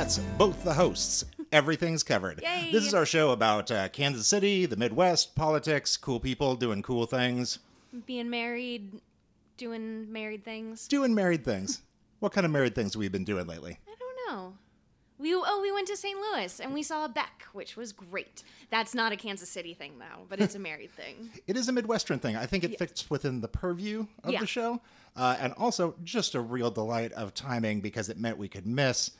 [0.00, 1.26] That's both the hosts.
[1.52, 2.40] Everything's covered.
[2.42, 2.72] Yay.
[2.72, 7.04] This is our show about uh, Kansas City, the Midwest, politics, cool people doing cool
[7.04, 7.58] things,
[8.06, 9.02] Being married,
[9.58, 10.88] doing married things.
[10.88, 11.82] doing married things.
[12.20, 13.78] what kind of married things we've we been doing lately?
[13.86, 14.54] I don't know.
[15.18, 16.18] We oh we went to St.
[16.18, 18.42] Louis and we saw a Beck, which was great.
[18.70, 21.28] That's not a Kansas City thing though, but it's a married thing.
[21.46, 22.36] It is a Midwestern thing.
[22.36, 24.40] I think it fits within the purview of Yeah.
[24.40, 24.80] the show.
[25.14, 29.10] Uh, and also just a real delight of timing because it meant we could miss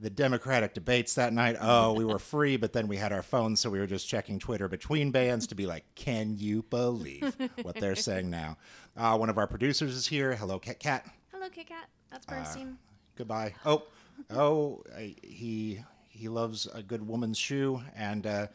[0.00, 1.56] the Democratic debates that night.
[1.60, 4.38] Oh, we were free, but then we had our phones, so we were just checking
[4.38, 8.56] Twitter between bands to be like, can you believe what they're saying now?
[8.96, 10.34] Uh, one of our producers is here.
[10.34, 11.06] Hello, Cat Kat.
[11.32, 11.88] Hello, Kit Kat.
[12.10, 12.78] That's Bernstein.
[13.16, 13.54] Goodbye.
[13.64, 13.84] Oh,
[14.30, 18.46] oh, I, he he loves a good woman's shoe, and uh,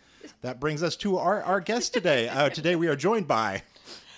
[0.42, 2.30] that brings us to our our guest today.
[2.30, 3.64] Uh, today we are joined by.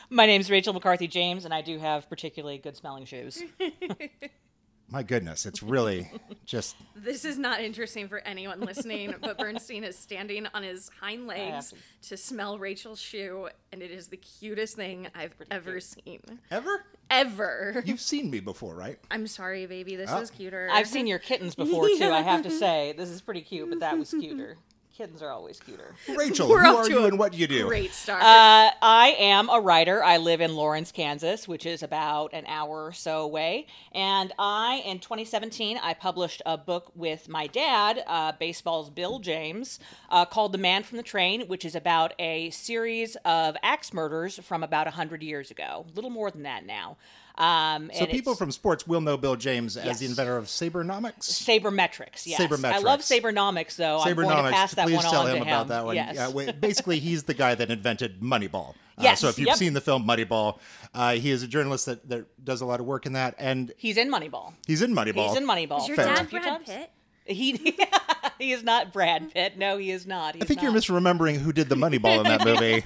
[0.10, 3.44] My name's Rachel McCarthy James, and I do have particularly good smelling shoes.
[4.92, 6.10] My goodness, it's really
[6.46, 11.28] just This is not interesting for anyone listening, but Bernstein is standing on his hind
[11.28, 11.74] legs
[12.08, 16.22] to smell Rachel's shoe, and it is the cutest thing I've ever seen.
[16.52, 16.84] ever.
[17.12, 17.82] Ever.
[17.86, 19.00] You've seen me before, right?
[19.10, 19.96] I'm sorry, baby.
[19.96, 20.20] This Oh.
[20.20, 20.70] is cuter.
[20.72, 22.04] I've seen your kittens before too.
[22.12, 24.58] I have to say, this is pretty cute, but that was cuter.
[25.00, 25.96] Kittens are always cuter.
[26.18, 27.68] Rachel, We're who are you and what do you do?
[27.68, 28.22] Great start.
[28.22, 30.04] Uh, I am a writer.
[30.04, 33.68] I live in Lawrence, Kansas, which is about an hour or so away.
[33.94, 39.80] And I, in 2017, I published a book with my dad, uh, baseball's Bill James,
[40.10, 44.38] uh, called The Man from the Train, which is about a series of axe murders
[44.40, 45.86] from about 100 years ago.
[45.90, 46.98] A little more than that now.
[47.40, 51.22] Um, So and people from sports will know Bill James as the inventor of Sabernomics.
[51.22, 52.40] Sabermetrics, yes.
[52.42, 52.74] Sabermetrics.
[52.74, 53.22] I love Sabermetrics.
[53.34, 54.00] Sabernomics, though.
[54.00, 55.96] I'm going to pass that Please one tell on him to about that one.
[55.96, 56.16] Yes.
[56.16, 58.72] Yeah, wait, basically, he's the guy that invented Moneyball.
[58.72, 59.56] Uh, Yes, so if you've yep.
[59.56, 60.60] seen the film Moneyball,
[60.94, 63.72] uh, he is a journalist that, that does a lot of work in that, and
[63.78, 64.54] He's in Moneyball.
[64.68, 65.30] he's in Moneyball.
[65.30, 65.80] He's in Moneyball.
[65.82, 66.66] is your for dad Brad.
[66.66, 66.92] Pitt?
[67.26, 67.78] He
[68.40, 69.58] he is not Brad Pitt.
[69.58, 70.36] No, he is not.
[70.42, 72.84] I think you're misremembering who did the Moneyball in that movie.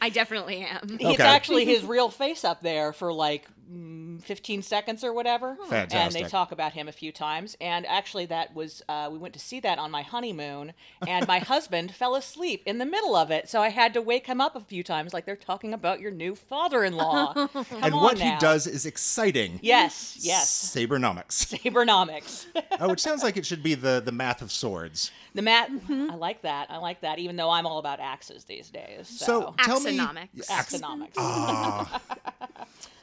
[0.00, 0.98] I definitely am.
[1.00, 5.56] It's actually his real face up there for like Mm, 15 seconds or whatever.
[5.70, 7.56] And they talk about him a few times.
[7.60, 10.72] And actually, that was, uh, we went to see that on my honeymoon,
[11.06, 13.48] and my husband fell asleep in the middle of it.
[13.48, 16.10] So I had to wake him up a few times, like they're talking about your
[16.10, 17.32] new father in law.
[17.82, 19.60] and what he does is exciting.
[19.62, 20.74] Yes, yes.
[20.74, 21.56] Sabernomics.
[21.62, 22.46] Sabernomics.
[22.80, 25.10] oh, which sounds like it should be the, the math of swords.
[25.34, 26.10] The mat, mm-hmm.
[26.10, 26.70] I like that.
[26.70, 29.08] I like that, even though I'm all about axes these days.
[29.08, 30.46] So, So tell me, Axonomics.
[30.48, 31.14] axonomics.
[31.16, 32.00] Ah.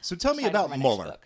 [0.00, 1.16] So tell me about Mueller.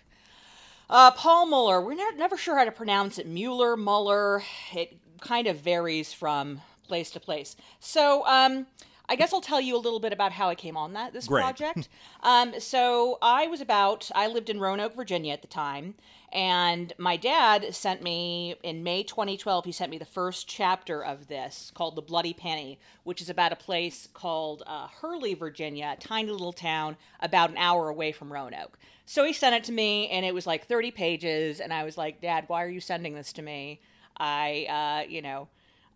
[0.89, 1.81] Uh, Paul Mueller.
[1.81, 3.27] We're never, never sure how to pronounce it.
[3.27, 4.43] Mueller, Mueller.
[4.75, 7.57] It kind of varies from place to place.
[7.81, 8.67] So, um,
[9.09, 11.27] I guess I'll tell you a little bit about how I came on that this
[11.29, 11.43] Great.
[11.43, 11.89] project.
[12.23, 14.11] um, so I was about.
[14.15, 15.95] I lived in Roanoke, Virginia at the time,
[16.35, 19.67] and my dad sent me in May 2012.
[19.67, 23.53] He sent me the first chapter of this called "The Bloody Penny," which is about
[23.53, 28.33] a place called uh, Hurley, Virginia, a tiny little town about an hour away from
[28.33, 28.77] Roanoke.
[29.07, 31.97] So he sent it to me, and it was like 30 pages, and I was
[31.97, 33.81] like, "Dad, why are you sending this to me?
[34.17, 35.49] I, uh, you know."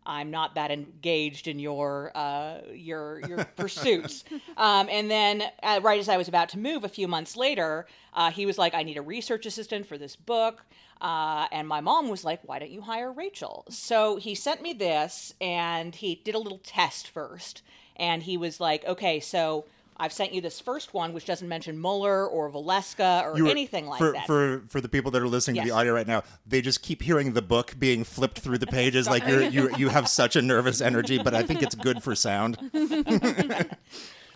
[0.09, 4.25] I'm not that engaged in your uh, your your pursuits.
[4.57, 7.87] Um, and then, uh, right as I was about to move, a few months later,
[8.15, 10.65] uh, he was like, "I need a research assistant for this book."
[11.01, 14.73] Uh, and my mom was like, "Why don't you hire Rachel?" So he sent me
[14.73, 17.63] this, and he did a little test first.
[17.97, 19.67] And he was like, "Okay, so."
[20.01, 23.51] I've sent you this first one, which doesn't mention Mueller or Villisca or You were-
[23.51, 24.27] anything like for, that.
[24.27, 27.03] For for the people that are listening to the audio right now, they just keep
[27.03, 30.43] hearing the book being flipped through the pages like you're you you have such a
[30.43, 32.59] nervous energy, but I think it's good for sound.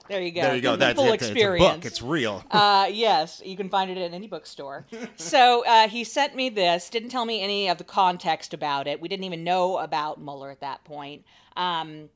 [0.08, 0.42] there you go.
[0.42, 0.76] There you go.
[0.76, 1.14] That's Full it.
[1.14, 1.64] experience.
[1.64, 1.84] It's a book.
[1.86, 2.44] It's real.
[2.50, 4.86] Uh, yes, you can find it at any bookstore.
[5.16, 9.00] so uh, he sent me this, didn't tell me any of the context about it.
[9.00, 11.24] We didn't even know about Mueller at that point.
[11.56, 12.08] Um,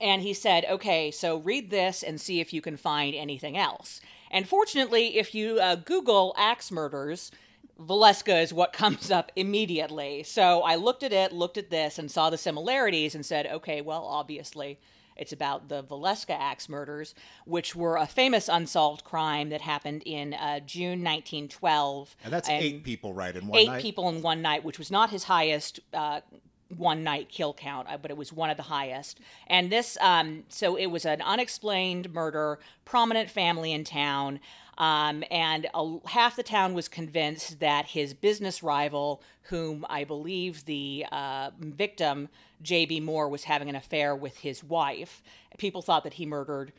[0.00, 4.00] and he said, okay, so read this and see if you can find anything else.
[4.30, 7.30] And fortunately, if you uh, Google axe murders,
[7.80, 10.22] Villisca is what comes up immediately.
[10.22, 13.80] So I looked at it, looked at this, and saw the similarities and said, okay,
[13.80, 14.78] well, obviously
[15.16, 17.12] it's about the Villisca axe murders,
[17.44, 22.14] which were a famous unsolved crime that happened in uh, June 1912.
[22.22, 23.34] and that's eight people, right?
[23.34, 23.82] In one Eight night.
[23.82, 26.20] people in one night, which was not his highest uh,
[26.76, 29.20] one night kill count, uh, but it was one of the highest.
[29.46, 34.40] And this, um, so it was an unexplained murder, prominent family in town.
[34.76, 40.66] Um, and a, half the town was convinced that his business rival, whom I believe
[40.66, 42.28] the uh, victim,
[42.62, 43.00] J.B.
[43.00, 45.22] Moore, was having an affair with his wife.
[45.56, 46.72] People thought that he murdered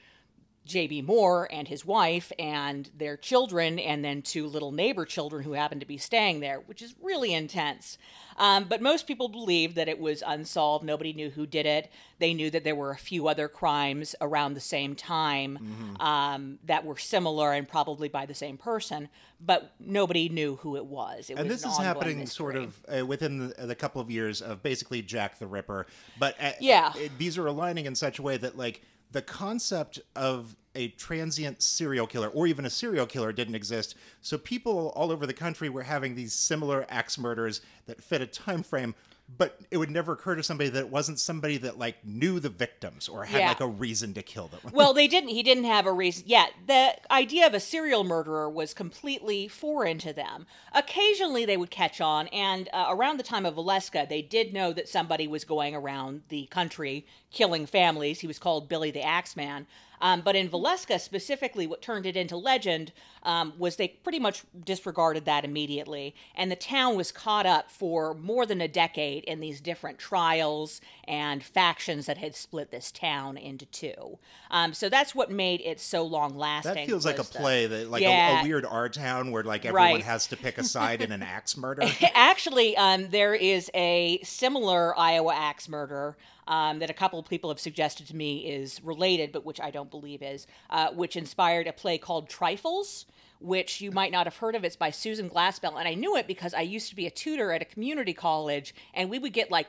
[0.70, 1.02] J.B.
[1.02, 5.82] Moore and his wife and their children, and then two little neighbor children who happened
[5.82, 7.98] to be staying there, which is really intense.
[8.38, 10.86] Um, but most people believed that it was unsolved.
[10.86, 11.92] Nobody knew who did it.
[12.20, 16.02] They knew that there were a few other crimes around the same time mm-hmm.
[16.02, 19.10] um, that were similar and probably by the same person,
[19.42, 21.30] but nobody knew who it was.
[21.30, 22.36] It and was this is happening mystery.
[22.36, 25.88] sort of uh, within the, the, couple of years of basically Jack the Ripper.
[26.18, 28.82] But uh, yeah, uh, these are aligning in such a way that like
[29.12, 33.96] the concept of a transient serial killer or even a serial killer didn't exist.
[34.22, 38.28] So people all over the country were having these similar axe murders that fit a
[38.28, 38.96] time frame
[39.38, 42.50] but it would never occur to somebody that it wasn't somebody that like knew the
[42.50, 43.48] victims or had yeah.
[43.50, 44.60] like a reason to kill them.
[44.74, 45.30] well, they didn't.
[45.30, 46.24] He didn't have a reason.
[46.26, 50.48] Yeah, the idea of a serial murderer was completely foreign to them.
[50.74, 54.74] Occasionally, they would catch on, and uh, around the time of Villisca, they did know
[54.74, 58.20] that somebody was going around the country killing families.
[58.20, 59.68] He was called Billy the Axeman.
[60.02, 62.92] Um, but in Villisca specifically, what turned it into legend
[63.24, 66.16] um, was they pretty much disregarded that immediately.
[66.36, 70.82] And the town was caught up for more than a decade in these different trials
[71.08, 74.20] and factions that had split this town into two.
[74.52, 76.76] Um, so that's what made it so long lasting.
[76.76, 79.66] That feels like a play that, like yeah, a, a, weird art town where like
[79.66, 80.04] everyone right.
[80.04, 81.84] has to pick a side in an axe murder.
[82.14, 86.16] Actually, um, there is a similar Iowa axe murder
[86.50, 89.70] um, that a couple of people have suggested to me is related, but which I
[89.70, 93.06] don't believe is, uh, which inspired a play called Trifles,
[93.40, 94.64] which you might not have heard of.
[94.64, 95.78] It's by Susan Glaspell.
[95.78, 98.74] And I knew it because I used to be a tutor at a community college,
[98.96, 99.68] and we would get like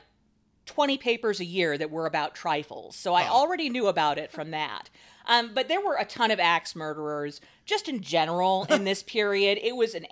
[0.65, 2.95] 20 papers a year that were about trifles.
[2.95, 4.89] So I already knew about it from that.
[5.27, 9.59] Um, but there were a ton of axe murderers just in general in this period.
[9.61, 10.05] It was an,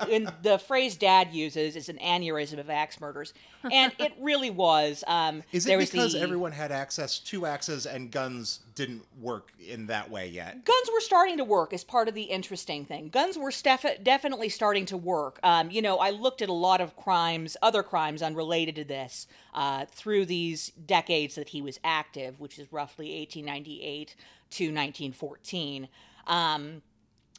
[0.00, 3.32] an the phrase Dad uses is an aneurysm of axe murders,
[3.70, 5.04] and it really was.
[5.06, 9.86] Um, is it because the, everyone had access to axes and guns didn't work in
[9.86, 10.64] that way yet?
[10.64, 13.08] Guns were starting to work as part of the interesting thing.
[13.08, 15.38] Guns were stef- definitely starting to work.
[15.42, 19.26] Um, you know, I looked at a lot of crimes, other crimes unrelated to this,
[19.54, 24.16] uh, through these decades that he was active, which is roughly 1898
[24.50, 25.88] to 1914.
[26.26, 26.82] Um,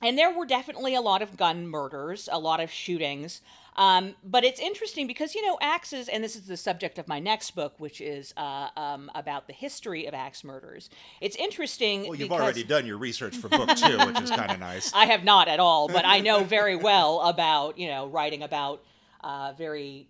[0.01, 3.41] and there were definitely a lot of gun murders, a lot of shootings.
[3.77, 7.19] Um, but it's interesting because, you know, axes, and this is the subject of my
[7.19, 10.89] next book, which is uh, um, about the history of axe murders.
[11.21, 12.01] It's interesting.
[12.01, 12.41] Well, you've because...
[12.41, 14.91] already done your research for book two, which is kind of nice.
[14.95, 18.83] I have not at all, but I know very well about, you know, writing about
[19.23, 20.07] uh, very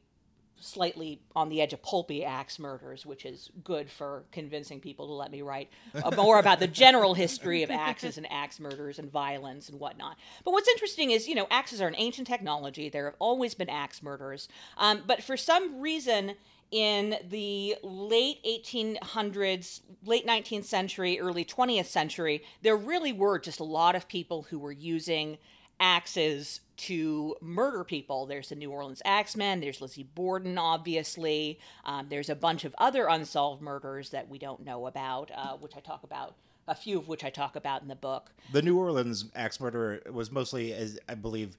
[0.59, 5.13] slightly on the edge of pulpy axe murders, which is good for convincing people to
[5.13, 5.69] let me write
[6.15, 10.17] more about the general history of axes and axe murders and violence and whatnot.
[10.43, 12.89] But what's interesting is, you know, axes are an ancient technology.
[12.89, 14.49] There have always been axe murders.
[14.77, 16.35] Um, but for some reason,
[16.71, 23.63] in the late 1800s, late 19th century, early 20th century, there really were just a
[23.65, 25.37] lot of people who were using
[25.79, 28.25] axes to murder people.
[28.25, 31.59] There's the New Orleans Axemen, there's Lizzie Borden, obviously.
[31.85, 35.73] Um, there's a bunch of other unsolved murders that we don't know about, uh, which
[35.75, 36.35] I talk about.
[36.67, 38.31] A few of which I talk about in the book.
[38.51, 41.55] The New Orleans axe murderer was mostly, as I believe,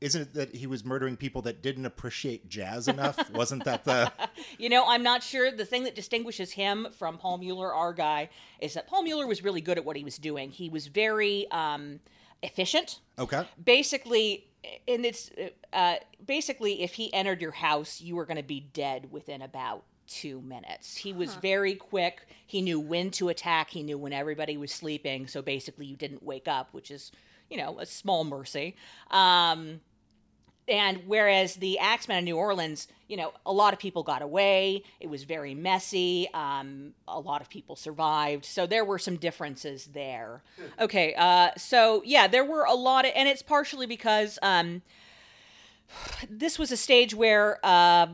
[0.00, 3.30] isn't it that he was murdering people that didn't appreciate jazz enough?
[3.34, 4.12] Wasn't that the?
[4.58, 5.50] you know, I'm not sure.
[5.50, 9.42] The thing that distinguishes him from Paul Mueller, our guy, is that Paul Mueller was
[9.42, 10.50] really good at what he was doing.
[10.50, 12.00] He was very um,
[12.42, 13.00] efficient.
[13.18, 13.44] Okay.
[13.62, 14.46] Basically,
[14.86, 15.30] and it's
[15.72, 19.84] uh, basically if he entered your house, you were going to be dead within about
[20.06, 20.96] two minutes.
[20.96, 21.40] He was huh.
[21.40, 22.26] very quick.
[22.46, 23.70] He knew when to attack.
[23.70, 25.26] He knew when everybody was sleeping.
[25.26, 27.12] So basically, you didn't wake up, which is,
[27.50, 28.74] you know, a small mercy.
[29.10, 29.80] Um,
[30.68, 34.82] and whereas the Axemen in New Orleans, you know, a lot of people got away.
[35.00, 36.28] It was very messy.
[36.34, 38.44] Um, a lot of people survived.
[38.44, 40.42] So there were some differences there.
[40.78, 41.14] Okay.
[41.16, 44.82] Uh, so yeah, there were a lot of, and it's partially because um,
[46.28, 48.08] this was a stage where uh,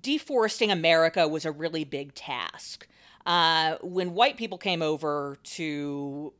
[0.00, 2.88] deforesting America was a really big task.
[3.24, 6.32] Uh, when white people came over to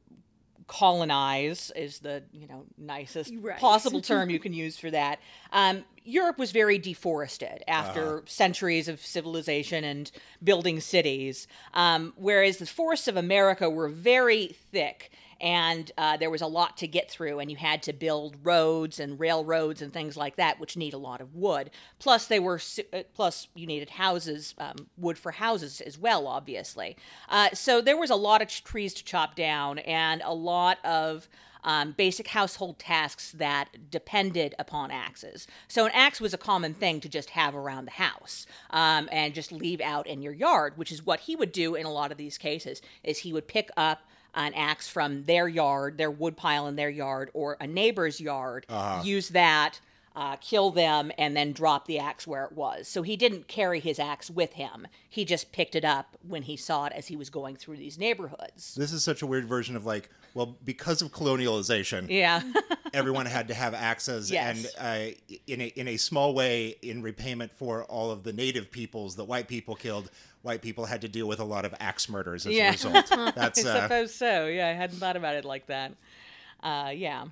[0.72, 3.60] colonize is the you know nicest right.
[3.60, 5.18] possible term you can use for that.
[5.52, 8.22] Um, Europe was very deforested after uh-huh.
[8.24, 10.10] centuries of civilization and
[10.42, 15.12] building cities, um, whereas the forests of America were very thick
[15.42, 19.00] and uh, there was a lot to get through, and you had to build roads
[19.00, 21.70] and railroads and things like that, which need a lot of wood.
[21.98, 22.60] Plus, they were
[22.92, 26.96] uh, plus you needed houses, um, wood for houses as well, obviously.
[27.28, 31.28] Uh, so there was a lot of trees to chop down and a lot of
[31.64, 35.46] um, basic household tasks that depended upon axes.
[35.66, 39.34] So an axe was a common thing to just have around the house um, and
[39.34, 42.12] just leave out in your yard, which is what he would do in a lot
[42.12, 42.80] of these cases.
[43.02, 44.02] Is he would pick up
[44.34, 48.66] an axe from their yard, their wood pile in their yard, or a neighbor's yard,
[49.04, 49.80] use that
[50.14, 52.86] uh, kill them, and then drop the axe where it was.
[52.86, 54.86] So he didn't carry his axe with him.
[55.08, 57.96] He just picked it up when he saw it as he was going through these
[57.98, 58.74] neighborhoods.
[58.74, 62.42] This is such a weird version of like, well, because of colonialization, Yeah.
[62.92, 64.74] everyone had to have axes, Yes.
[64.78, 68.70] and uh, in a in a small way, in repayment for all of the native
[68.70, 70.10] peoples that white people killed,
[70.42, 72.68] white people had to deal with a lot of axe murders as Yeah.
[72.68, 73.06] a result.
[73.34, 74.46] That's I uh, suppose so.
[74.46, 75.92] Yeah, I hadn't thought about it like that.
[76.62, 77.26] Uh, yeah.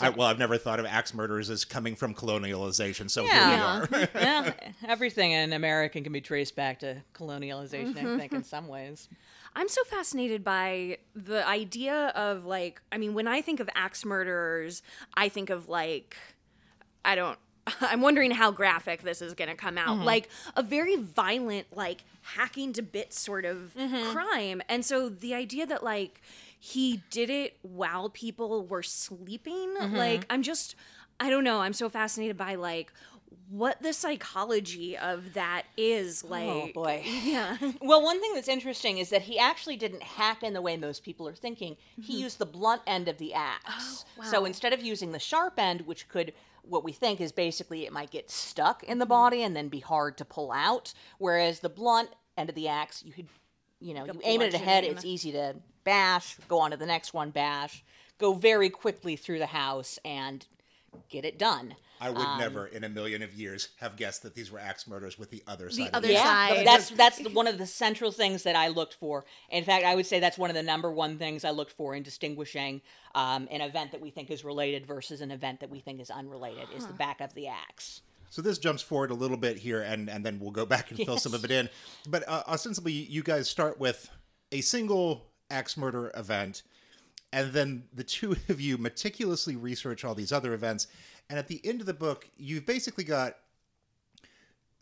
[0.00, 3.08] I, well, I've never thought of axe murders as coming from colonialization.
[3.10, 3.86] So Yeah.
[3.86, 4.08] here we are.
[4.14, 4.54] well,
[4.88, 9.08] everything in America can be traced back to colonialization, I think, in some ways.
[9.56, 14.04] I'm so fascinated by the idea of like, I mean, when I think of axe
[14.04, 14.82] murderers,
[15.16, 16.16] I think of like,
[17.04, 17.38] I don't.
[17.80, 19.96] I'm wondering how graphic this is going to come out.
[19.96, 20.04] Mm-hmm.
[20.04, 24.12] Like a very violent, like hacking to bits sort of mm-hmm.
[24.12, 24.62] crime.
[24.68, 26.20] And so the idea that like
[26.58, 29.96] he did it while people were sleeping, mm-hmm.
[29.96, 30.74] like I'm just,
[31.20, 31.60] I don't know.
[31.60, 32.92] I'm so fascinated by like
[33.50, 36.24] what the psychology of that is.
[36.24, 37.02] Oh, like, Oh, boy.
[37.24, 37.56] yeah.
[37.80, 41.04] Well, one thing that's interesting is that he actually didn't hack in the way most
[41.04, 41.76] people are thinking.
[42.00, 44.04] He used the blunt end of the axe.
[44.16, 44.46] Oh, so wow.
[44.46, 46.32] instead of using the sharp end, which could,
[46.68, 49.80] what we think is basically it might get stuck in the body and then be
[49.80, 53.28] hard to pull out, whereas the blunt end of the axe, you could,
[53.80, 55.54] you know, you aim it at a head, it's easy to
[55.84, 57.84] bash, go on to the next one, bash,
[58.18, 60.46] go very quickly through the house and
[61.08, 61.74] get it done.
[62.00, 64.86] I would Um, never, in a million of years, have guessed that these were axe
[64.86, 65.88] murders with the other side.
[65.88, 66.22] of other the side.
[66.24, 66.56] axe.
[66.56, 66.66] side.
[66.66, 69.24] That's that's one of the central things that I looked for.
[69.50, 71.94] In fact, I would say that's one of the number one things I looked for
[71.94, 72.82] in distinguishing
[73.14, 76.10] um, an event that we think is related versus an event that we think is
[76.10, 76.66] unrelated.
[76.76, 78.02] Is the back of the axe.
[78.30, 80.98] So this jumps forward a little bit here, and and then we'll go back and
[80.98, 81.68] fill some of it in.
[82.08, 84.10] But uh, ostensibly, you guys start with
[84.50, 86.62] a single axe murder event,
[87.32, 90.88] and then the two of you meticulously research all these other events.
[91.30, 93.36] And at the end of the book, you've basically got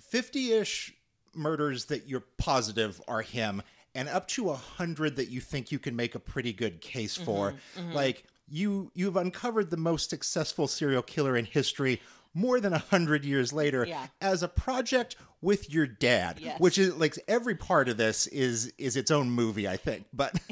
[0.00, 0.92] fifty-ish
[1.34, 3.62] murders that you're positive are him,
[3.94, 7.16] and up to a hundred that you think you can make a pretty good case
[7.16, 7.52] for.
[7.52, 7.92] Mm-hmm, mm-hmm.
[7.92, 12.00] Like you, you've uncovered the most successful serial killer in history.
[12.34, 14.06] More than a hundred years later, Yeah.
[14.20, 16.58] as a project with your dad, Yes.
[16.60, 20.06] which is like every part of this is is its own movie, I think.
[20.12, 20.38] But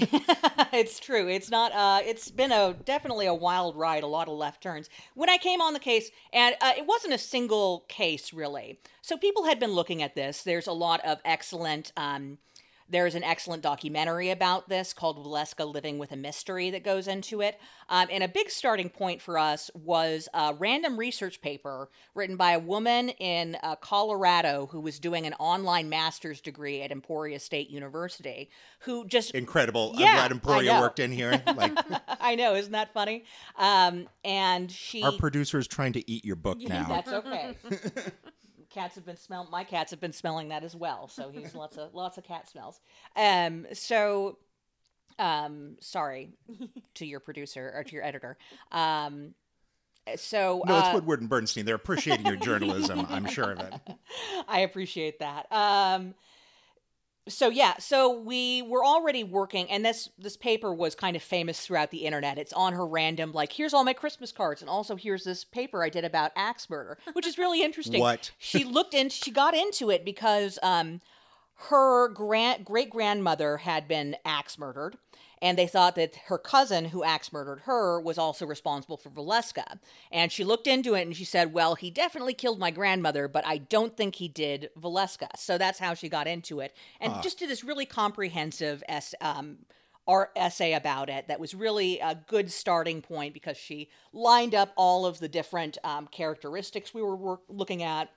[0.73, 1.29] it's true.
[1.29, 1.73] It's not.
[1.73, 4.03] Uh, it's been a definitely a wild ride.
[4.03, 4.91] A lot of left turns.
[5.15, 8.79] When I came on the case, and uh, it wasn't a single case really.
[9.01, 10.43] So people had been looking at this.
[10.43, 11.93] There's a lot of excellent.
[11.97, 12.39] Um,
[12.91, 17.41] there's an excellent documentary about this called Villisca Living with a Mystery that goes into
[17.41, 17.59] it.
[17.89, 22.53] Um, and a big starting point for us was a random research paper written by
[22.53, 27.71] a woman in uh, Colorado who was doing an online master's degree at Emporia State
[27.71, 29.93] University, who just incredible.
[29.95, 31.43] Yeah, I'm glad Emporia worked in here.
[31.47, 31.77] Like
[32.21, 33.25] I know, isn't that funny?
[33.57, 35.03] Um, and she.
[35.03, 36.87] our producer is trying to eat your book now.
[36.89, 37.57] That's okay.
[38.71, 39.47] cats have been smell.
[39.51, 41.09] My cats have been smelling that as well.
[41.09, 42.81] So he's lots of lots of cat smells.
[43.17, 43.67] Um.
[43.73, 44.39] So,
[45.19, 45.77] um.
[45.81, 46.31] Sorry
[46.95, 48.37] to your producer or to your editor.
[48.73, 49.35] Um.
[50.17, 51.67] So No, it's uh, Woodward and Bernstein.
[51.67, 53.07] They're appreciating your journalism.
[53.11, 53.75] I'm sure of it.
[54.49, 55.47] I appreciate that.
[55.53, 56.15] Um,
[57.29, 61.61] so yeah, so we were already working, and this this paper was kind of famous
[61.61, 62.39] throughout the internet.
[62.39, 65.85] It's on her random, like here's all my Christmas cards, and also here's this paper
[65.85, 68.01] I did about axe murder, which is really interesting.
[68.01, 68.33] What?
[68.39, 71.01] she looked in, she got into it because um,
[71.69, 74.97] her grand great grandmother had been axe murdered.
[75.43, 79.79] And they thought that her cousin, who axe murdered her, was also responsible for Villisca.
[80.13, 83.47] And she looked into it and she said, Well, he definitely killed my grandmother, but
[83.47, 85.29] I don't think he did Valeska.
[85.37, 86.75] So that's how she got into it.
[87.01, 89.59] And just did this really comprehensive es- um,
[90.07, 94.73] art essay about it that was really a good starting point because she lined up
[94.75, 98.11] all of the different um, characteristics we were work- looking at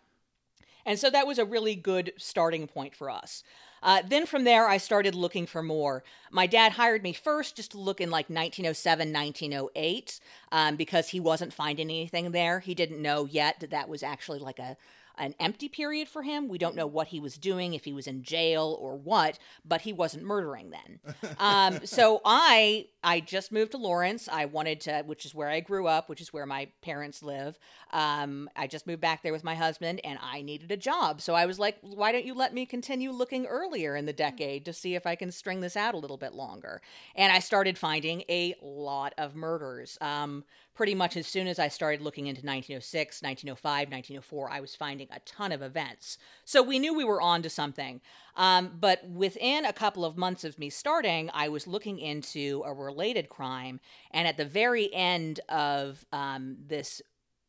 [0.85, 3.43] and so that was a really good starting point for us.
[3.83, 6.03] Uh, then from there, I started looking for more.
[6.31, 10.19] My dad hired me first just to look in like 1907, 1908,
[10.51, 12.61] um, because he wasn't finding anything there.
[12.61, 14.77] He didn't know yet that that was actually like a
[15.17, 16.47] an empty period for him.
[16.47, 19.81] We don't know what he was doing, if he was in jail or what, but
[19.81, 21.35] he wasn't murdering then.
[21.37, 24.29] um, so I I just moved to Lawrence.
[24.31, 27.57] I wanted to, which is where I grew up, which is where my parents live.
[27.91, 31.21] Um, I just moved back there with my husband, and I needed a job.
[31.21, 33.93] So I was like, why don't you let me continue looking earlier?
[33.95, 36.81] in the decade to see if I can string this out a little bit longer.
[37.15, 39.97] And I started finding a lot of murders.
[40.01, 40.43] Um,
[40.73, 45.07] pretty much as soon as I started looking into 1906, 1905, 1904, I was finding
[45.11, 46.17] a ton of events.
[46.45, 48.01] So we knew we were on to something.
[48.35, 52.73] Um, but within a couple of months of me starting, I was looking into a
[52.73, 53.79] related crime.
[54.11, 57.01] And at the very end of um, this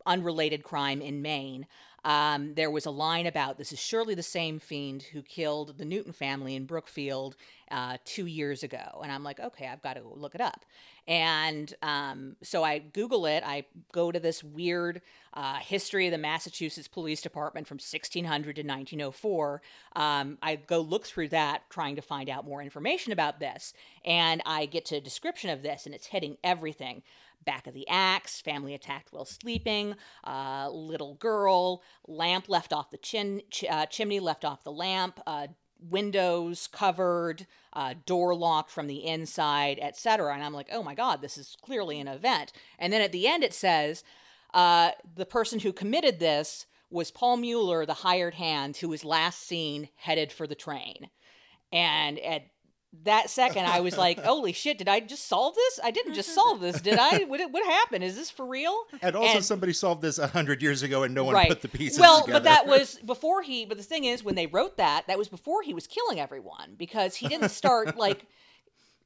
[0.06, 1.66] unrelated crime in Maine,
[2.04, 5.84] um, there was a line about this is surely the same fiend who killed the
[5.84, 7.34] Newton family in Brookfield
[7.70, 9.00] uh, two years ago.
[9.02, 10.66] And I'm like, okay, I've got to look it up.
[11.08, 13.42] And um, so I Google it.
[13.44, 15.00] I go to this weird
[15.32, 19.62] uh, history of the Massachusetts Police Department from 1600 to 1904.
[19.96, 23.74] Um, I go look through that, trying to find out more information about this.
[24.04, 27.02] And I get to a description of this, and it's hitting everything
[27.44, 32.98] back of the axe, family attacked while sleeping, uh, little girl, lamp left off the
[32.98, 35.48] chin, ch- uh, chimney left off the lamp, uh,
[35.80, 40.32] windows covered, uh, door locked from the inside, etc.
[40.32, 42.52] And I'm like, oh my God, this is clearly an event.
[42.78, 44.04] And then at the end it says,
[44.52, 49.42] uh, the person who committed this was Paul Mueller, the hired hand, who was last
[49.42, 51.10] seen headed for the train.
[51.72, 52.46] And at
[53.02, 54.78] that second I was like, "Holy shit!
[54.78, 55.80] Did I just solve this?
[55.82, 57.24] I didn't just solve this, did I?
[57.24, 58.04] What, what happened?
[58.04, 61.14] Is this for real?" And also, And- somebody solved this a hundred years ago, and
[61.14, 61.48] no one right.
[61.48, 62.08] put the pieces together.
[62.12, 62.38] well, together.
[62.40, 63.66] but that was before he.
[63.66, 66.74] But the thing is, when they wrote that, that was before he was killing everyone
[66.76, 68.26] because he didn't start like.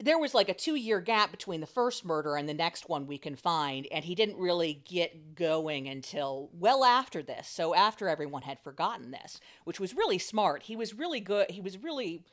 [0.01, 3.05] There was like a two year gap between the first murder and the next one
[3.05, 7.49] we can find, and he didn't really get going until well after this.
[7.49, 10.63] So, after everyone had forgotten this, which was really smart.
[10.63, 11.51] He was really good.
[11.51, 12.23] He was really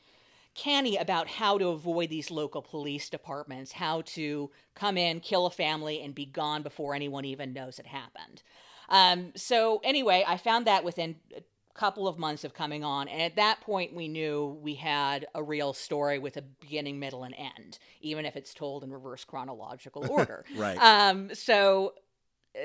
[0.57, 5.51] canny about how to avoid these local police departments, how to come in, kill a
[5.51, 8.43] family, and be gone before anyone even knows it happened.
[8.89, 11.41] Um, so, anyway, I found that within a
[11.73, 15.43] couple of months of coming on, and at that point, we knew we had a
[15.43, 20.07] real story with a beginning, middle, and end, even if it's told in reverse chronological
[20.09, 20.43] order.
[20.55, 20.77] Right.
[20.77, 21.93] Um, so,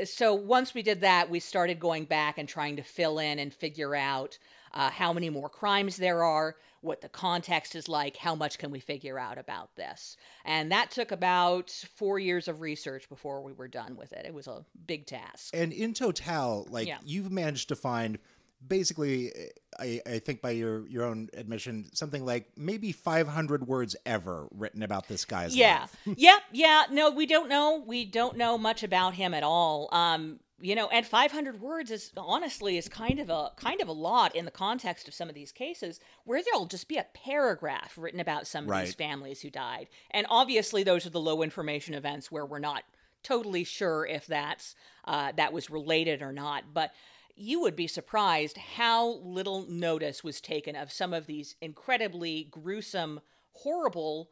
[0.04, 3.52] so once we did that, we started going back and trying to fill in and
[3.52, 4.38] figure out
[4.72, 8.70] uh, how many more crimes there are, what the context is like, how much can
[8.70, 10.16] we figure out about this.
[10.44, 14.26] And that took about four years of research before we were done with it.
[14.26, 15.54] It was a big task.
[15.54, 16.98] And in total, like Yeah.
[17.04, 18.18] you've managed to find
[18.66, 19.32] basically,
[19.78, 24.82] I, I think by your, your own admission, something like maybe 500 words ever written
[24.82, 25.80] about this guy's Yeah.
[25.80, 25.96] life.
[26.16, 26.38] yeah.
[26.52, 26.84] Yeah.
[26.90, 27.82] No, we don't know.
[27.86, 29.88] We don't know much about him at all.
[29.92, 33.92] Um, you know, and 500 words is honestly is kind of a kind of a
[33.92, 37.98] lot in the context of some of these cases where there'll just be a paragraph
[37.98, 39.88] written about some of these families who died.
[40.12, 42.84] And obviously those are the low information events where we're not
[43.24, 46.92] totally sure if that's uh, that was related or not, but
[47.34, 53.20] you would be surprised how little notice was taken of some of these incredibly gruesome,
[53.52, 54.30] horrible,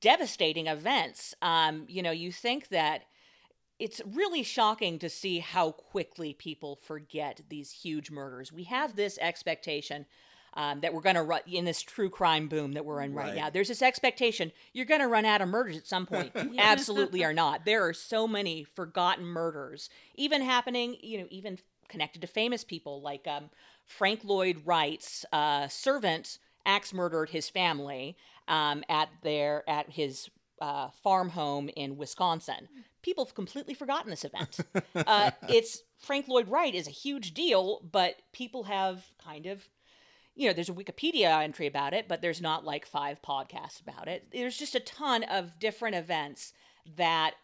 [0.00, 1.34] devastating events.
[1.42, 3.04] Um, you know, you think that
[3.84, 8.52] it's really shocking to see how quickly people forget these huge murders.
[8.52, 10.06] We have this expectation
[10.54, 13.26] um, that we're going to run in this true crime boom that we're in right,
[13.26, 13.34] Right.
[13.34, 13.50] now.
[13.50, 16.30] There's this expectation you're going to run out of murders at some point.
[16.34, 17.64] You absolutely are not.
[17.64, 23.02] There are so many forgotten murders, even happening, you know, even connected to famous people
[23.02, 23.50] like um,
[23.84, 28.16] Frank Lloyd Wright's uh, servant axe murdered his family
[28.48, 32.68] um, at their at his uh, farm home in Wisconsin.
[33.02, 34.60] People have completely forgotten this event.
[34.94, 39.68] uh, it's Frank Lloyd Wright is a huge deal, but people have kind of,
[40.34, 44.08] you know, there's a Wikipedia entry about it, but there's not like five podcasts about
[44.08, 44.28] it.
[44.32, 46.52] There's just a ton of different events
[46.96, 47.34] that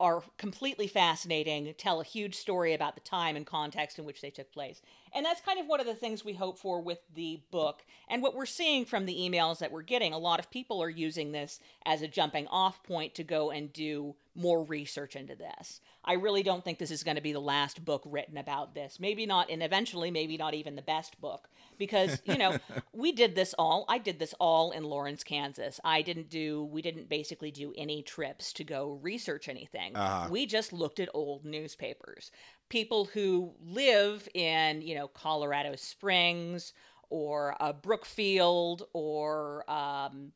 [0.00, 4.30] are completely fascinating, tell a huge story about the time and context in which they
[4.30, 4.80] took place.
[5.12, 7.84] And that's kind of one of the things we hope for with the book.
[8.08, 10.90] And what we're seeing from the emails that we're getting, a lot of people are
[10.90, 15.80] using this as a jumping off point to go and do more research into this.
[16.04, 18.98] I really don't think this is going to be the last book written about this.
[19.00, 21.48] Maybe not, and eventually, maybe not even the best book.
[21.76, 22.58] Because, you know,
[22.92, 25.80] we did this all, I did this all in Lawrence, Kansas.
[25.84, 29.96] I didn't do, we didn't basically do any trips to go research anything.
[29.96, 30.28] Uh-huh.
[30.30, 32.30] We just looked at old newspapers.
[32.68, 36.72] People who live in, you know, Colorado Springs
[37.10, 40.32] or uh, Brookfield or um,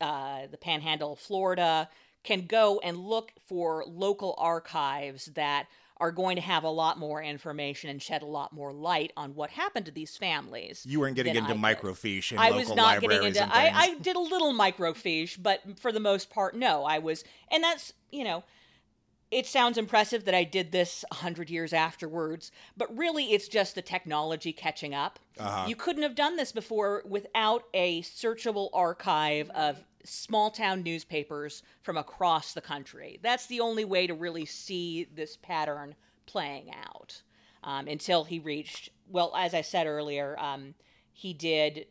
[0.00, 1.88] uh, the Panhandle Florida
[2.24, 5.66] can go and look for local archives that
[5.98, 9.34] are going to have a lot more information and shed a lot more light on
[9.34, 10.84] what happened to these families.
[10.88, 13.44] You weren't getting into I microfiche in I local was not getting into.
[13.44, 13.70] I.
[13.74, 16.84] I did a little microfiche, but for the most part, no.
[16.84, 18.42] I was, and that's you know,
[19.30, 23.82] it sounds impressive that I did this 100 years afterwards, but really it's just the
[23.82, 25.18] technology catching up.
[25.38, 25.66] Uh-huh.
[25.68, 31.96] You couldn't have done this before without a searchable archive of small town newspapers from
[31.96, 33.18] across the country.
[33.22, 35.94] That's the only way to really see this pattern
[36.26, 37.22] playing out
[37.62, 40.74] um, until he reached, well, as I said earlier, um,
[41.12, 41.86] he did,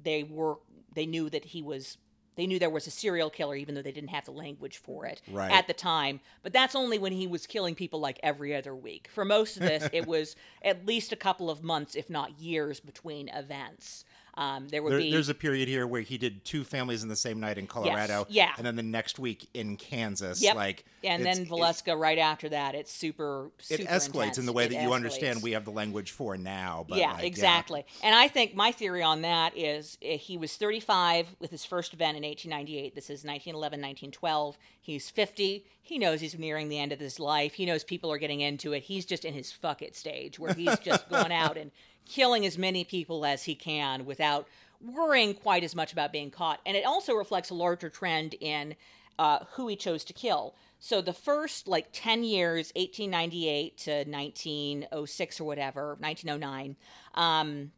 [0.00, 0.56] they were,
[0.94, 1.98] they knew that he was
[2.36, 5.04] they knew there was a serial killer, even though they didn't have the language for
[5.04, 5.52] it Right.
[5.52, 6.20] at the time.
[6.42, 9.10] But that's only when he was killing people like every other week.
[9.12, 12.80] For most of this, it was at least a couple of months, if not years,
[12.80, 14.04] between events.
[14.40, 17.10] Um, there would There, be there's a period here where he did two families in
[17.10, 18.26] the same night in Colorado.
[18.30, 18.52] yeah.
[18.56, 20.42] And then the next week in Kansas.
[20.42, 20.56] Yep.
[20.56, 22.74] Like, and then Villisca right after that.
[22.74, 23.50] It's super.
[23.68, 24.38] It, escalates intense.
[24.38, 26.86] in the way It that you understand we have the language for now.
[26.88, 27.84] But yeah, like, exactly.
[28.02, 31.92] And I think my theory on that is uh, he was 35 with his first
[31.92, 32.94] event in 1898.
[32.94, 34.56] This is 1911, 1912.
[34.80, 35.66] He's 50.
[35.82, 37.54] He knows he's nearing the end of his life.
[37.54, 38.84] He knows people are getting into it.
[38.84, 41.70] He's just in his fuck it stage where he's just going out and
[42.10, 44.46] killing as many people as he can without
[44.84, 46.60] worrying quite as much about being caught.
[46.66, 48.74] And it also reflects a larger trend in
[49.18, 50.54] uh, who he chose to kill.
[50.80, 56.76] So the first like 10 years, 1898 to 1906 or whatever, 1909,
[57.14, 57.70] um,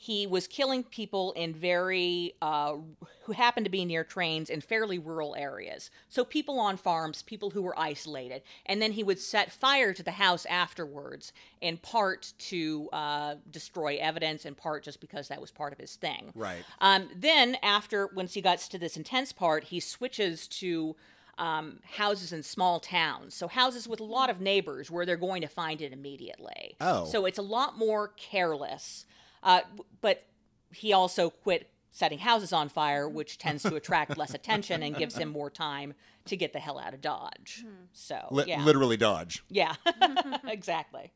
[0.00, 2.76] he was killing people in very uh,
[3.24, 5.90] who happened to be near trains in fairly rural areas.
[6.08, 8.42] So people on farms people who were isolated.
[8.66, 13.96] And then he would set fire to the house afterwards in part to uh, destroy
[14.00, 16.30] evidence in part just because that was part of his thing.
[16.36, 16.62] Right.
[16.80, 20.94] um, then after once he gets to this intense part he switches to
[21.38, 23.34] um, houses in small towns.
[23.34, 26.76] So houses with a lot of neighbors where they're going to find it immediately.
[26.80, 27.04] Oh.
[27.04, 29.06] so it's a lot more careless
[29.42, 29.60] uh,
[30.00, 30.24] but
[30.72, 35.16] he also quit setting houses on fire, which tends to attract less attention and gives
[35.16, 35.94] him more time
[36.26, 37.64] to get the hell out of Dodge.
[37.92, 38.62] So, Li- yeah.
[38.62, 39.42] Literally dodge.
[39.48, 39.74] Yeah,
[40.46, 41.10] exactly.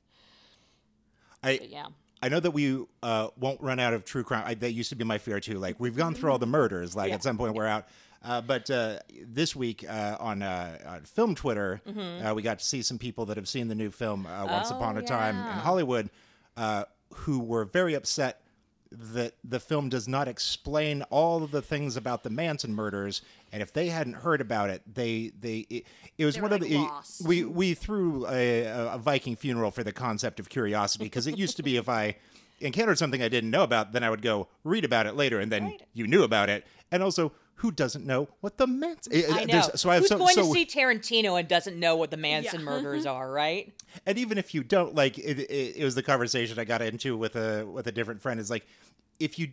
[1.43, 1.87] I, But yeah.
[2.23, 4.45] I know that we uh, won't run out of true crime.
[4.47, 5.59] I, that used to be my fear too.
[5.59, 6.95] Like we've gone through all the murders.
[6.97, 7.17] Like Yeah.
[7.17, 7.87] at some point we're out.
[8.25, 11.81] Uh, but uh, this week uh, on, uh, on film Twitter,
[12.25, 14.69] uh, we got to see some people that have seen the new film uh, Once
[14.69, 14.75] Mm-hmm.
[14.75, 15.43] Oh, Upon a Time in.
[15.59, 16.09] Hollywood,
[16.57, 18.40] uh, who were very upset
[18.90, 23.22] that the film does not explain all of the things about the Manson murders.
[23.51, 25.87] And if they hadn't heard about it, they they it,
[26.18, 26.88] it was They one were, of the
[27.25, 31.57] we we threw a, a Viking funeral for the concept of curiosity because it used
[31.57, 32.16] to be if I
[32.61, 35.51] encountered something I didn't know about, then I would go read about it later, and
[35.51, 35.83] then Right.
[35.94, 36.66] you knew about it.
[36.90, 39.12] And also, who doesn't know what the Manson?
[39.12, 39.68] I eh, eh, know.
[39.77, 42.16] So I have Who's so, going so to see Tarantino and doesn't know what the
[42.16, 42.66] Manson Yeah.
[42.66, 42.83] Mm-hmm.
[42.83, 43.72] murders are, right?
[44.05, 47.14] and even if you don't like it, it, it was the conversation i got into
[47.16, 48.66] with a with a different friend is like
[49.20, 49.48] if you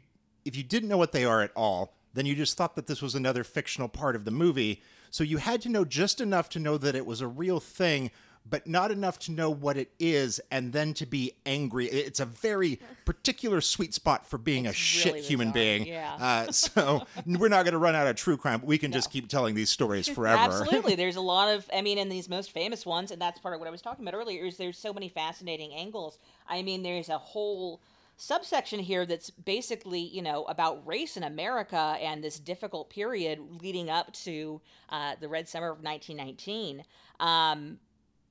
[0.45, 3.01] if you didn't know what they are at all then you just thought that this
[3.01, 6.57] was another fictional part of the movie so you had to know just enough to
[6.59, 8.11] know that it was a real thing
[8.47, 12.25] but not enough to know what it is and then to be angry it's a
[12.25, 16.15] very particular sweet spot for being a shit really human bizarre, being yeah.
[16.19, 19.27] uh, so we're not going to run out of true crime we can just keep
[19.27, 20.95] telling these stories forever Absolutely.
[20.99, 23.59] There's a lot of, I mean, in these most famous ones, and that's part of
[23.59, 26.17] what I was talking about earlier, is there's so many fascinating angles.
[26.47, 27.81] I mean, there's a whole
[28.17, 33.89] subsection here that's basically, you know, about race in America and this difficult period leading
[33.89, 36.83] up to uh, the Red Summer of 1919.
[37.19, 37.79] Um,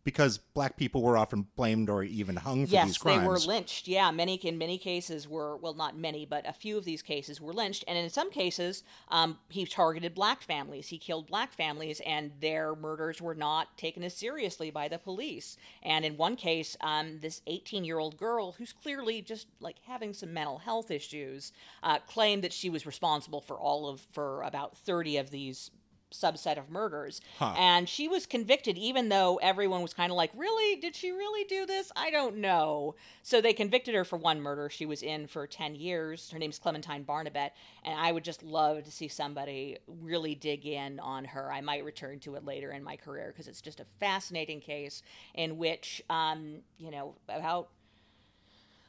[0.09, 3.29] because black people were often blamed or even hung for yes, these crimes Yes, they
[3.29, 3.89] were lynched.
[3.89, 7.43] Yeah, many in many cases were well, not many, but a few of these cases
[7.43, 10.89] were lynched, and in some cases, um, he targeted black families.
[10.89, 15.59] He killed black families, and their murders were not taken as seriously by the police.
[15.83, 20.57] And in one case, um, this 18-year-old girl, who's clearly just like having some mental
[20.57, 25.31] health issues, uh, claimed that she was responsible for all of for about 30 of
[25.31, 25.71] these
[26.13, 27.21] subset of murders.
[27.39, 27.55] Huh.
[27.57, 30.81] And she was convicted, even though everyone was kind of like, really?
[30.81, 31.93] Did she really do this?
[31.97, 32.95] I don't know.
[33.23, 34.71] So they convicted her for one murder.
[34.71, 36.31] She was in for 10 years.
[36.31, 37.53] Her name's Clementine Barnabet.
[37.85, 41.53] And I would just love to see somebody really dig in on her.
[41.53, 45.03] I might return to it later in my career because it's just a fascinating case
[45.35, 47.69] in which, um, you know, about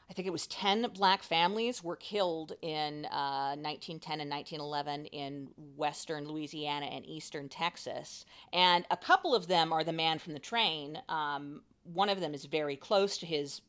[0.09, 5.49] I think it was 10 black families were killed in uh, 1910 and 1911 in
[5.75, 8.25] western Louisiana and eastern Texas.
[8.51, 10.99] And a couple of them are the man from the train.
[11.09, 13.61] Um, one of them is very close to his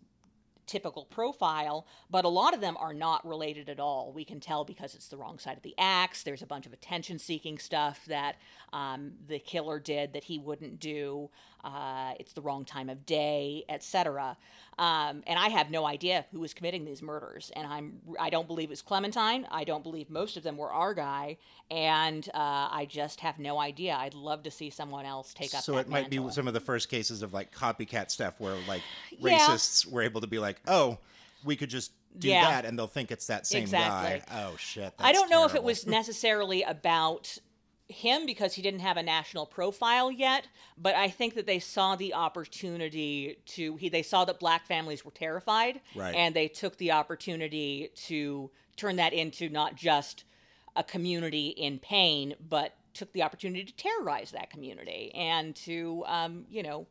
[0.70, 4.12] typical profile, but a lot of them are not related at all.
[4.12, 6.22] We can tell because it's the wrong side of the axe.
[6.22, 8.36] There's a bunch of attention seeking stuff that
[8.72, 11.28] um, the killer did that he wouldn't do.
[11.64, 14.36] Uh, it's the wrong time of day, etc.
[14.78, 17.52] Um, and I have no idea who was committing these murders.
[17.54, 19.46] And I'm I don't believe it's Clementine.
[19.50, 21.36] I don't believe most of them were our guy.
[21.70, 23.94] And uh, I just have no idea.
[23.94, 25.62] I'd love to see someone else take up.
[25.62, 26.28] So it might mantle.
[26.28, 28.82] be some of the first cases of like copycat stuff where like
[29.18, 29.38] Yeah.
[29.38, 30.98] racists were able to be like, oh,
[31.44, 32.50] we could just do Yeah.
[32.50, 34.22] that, and they'll think it's that same Exactly.
[34.26, 34.44] guy.
[34.44, 34.92] Oh shit!
[34.98, 37.38] I don't know if it was necessarily about
[37.90, 40.46] him because he didn't have a national profile yet,
[40.78, 45.04] but I think that they saw the opportunity to he they saw that black families
[45.04, 46.14] were terrified Right.
[46.14, 50.24] and they took the opportunity to turn that into not just
[50.76, 56.44] a community in pain, but took the opportunity to terrorize that community and to um,
[56.50, 56.86] you know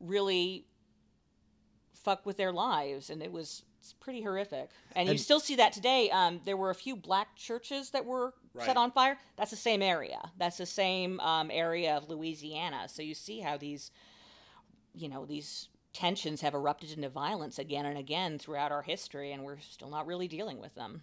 [0.00, 0.64] really
[1.94, 4.68] fuck with their lives and it was it's pretty horrific.
[4.94, 8.34] And, you still see that today um, there were a few black churches that were
[8.52, 8.66] Right.
[8.66, 9.16] set on fire.
[9.36, 10.18] That's the same area.
[10.36, 12.88] That's the same um, area of louisiana.
[12.88, 13.90] So you see how these
[14.94, 19.42] you know these tensions have erupted into violence again and again throughout our history and
[19.44, 21.02] we're still not really dealing with them.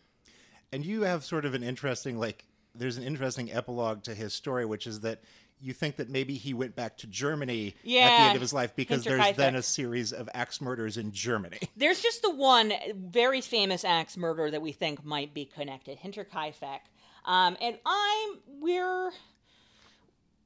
[0.71, 2.45] And you have sort of an interesting like
[2.75, 5.21] there's an interesting epilogue to his story, which is that
[5.61, 8.75] you think that maybe he went back to Germany at the end of his life
[8.75, 11.59] because there's then a series of axe murders in Germany.
[11.77, 16.79] There's just the one very famous axe murder that we think might be connected, Hinterkaifeck.
[17.25, 19.11] Um, and I'm we're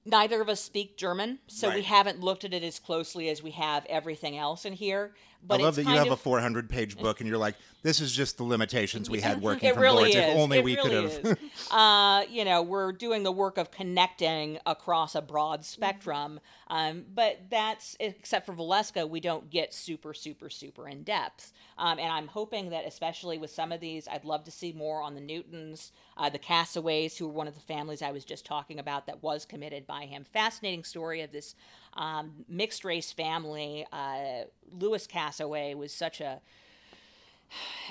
[0.10, 3.52] neither of us speak German, so we haven't looked at it as closely as we
[3.52, 5.14] have everything else in here.
[5.46, 8.02] But I love that you have of, a 400 page book and you're like, this
[8.02, 10.16] is just the limitations we had working It from really Lords.
[10.16, 11.40] If only it we really could have.
[11.72, 16.42] uh, you know, we're doing the work of connecting across a broad spectrum.
[16.68, 21.54] Um, but that's, except for Villisca, we don't get super, super, super in depth.
[21.78, 25.02] Um, and I'm hoping that, especially with some of these, I'd love to see more
[25.02, 28.46] on the Newtons, uh, the Castaways, who were one of the families I was just
[28.46, 30.26] talking about that was committed by him.
[30.26, 31.56] Fascinating story of this
[31.94, 33.88] um, mixed race family.
[33.92, 36.42] Uh, Lewis Castaway was such a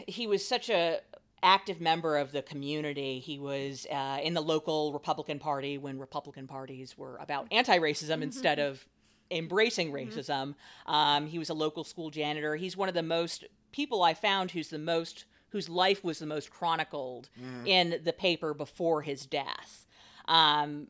[0.06, 1.00] he was such a
[1.42, 3.18] active member of the community.
[3.18, 8.58] He was uh, in the local Republican Party when Republican parties were about anti-racism instead
[8.58, 8.86] of
[9.30, 10.54] embracing racism.
[10.86, 12.56] Um, he was a local school janitor.
[12.56, 16.26] He's one of the most people I found who's the most whose life was the
[16.26, 17.30] most chronicled
[17.66, 19.86] in the paper before his death.
[20.26, 20.88] Um,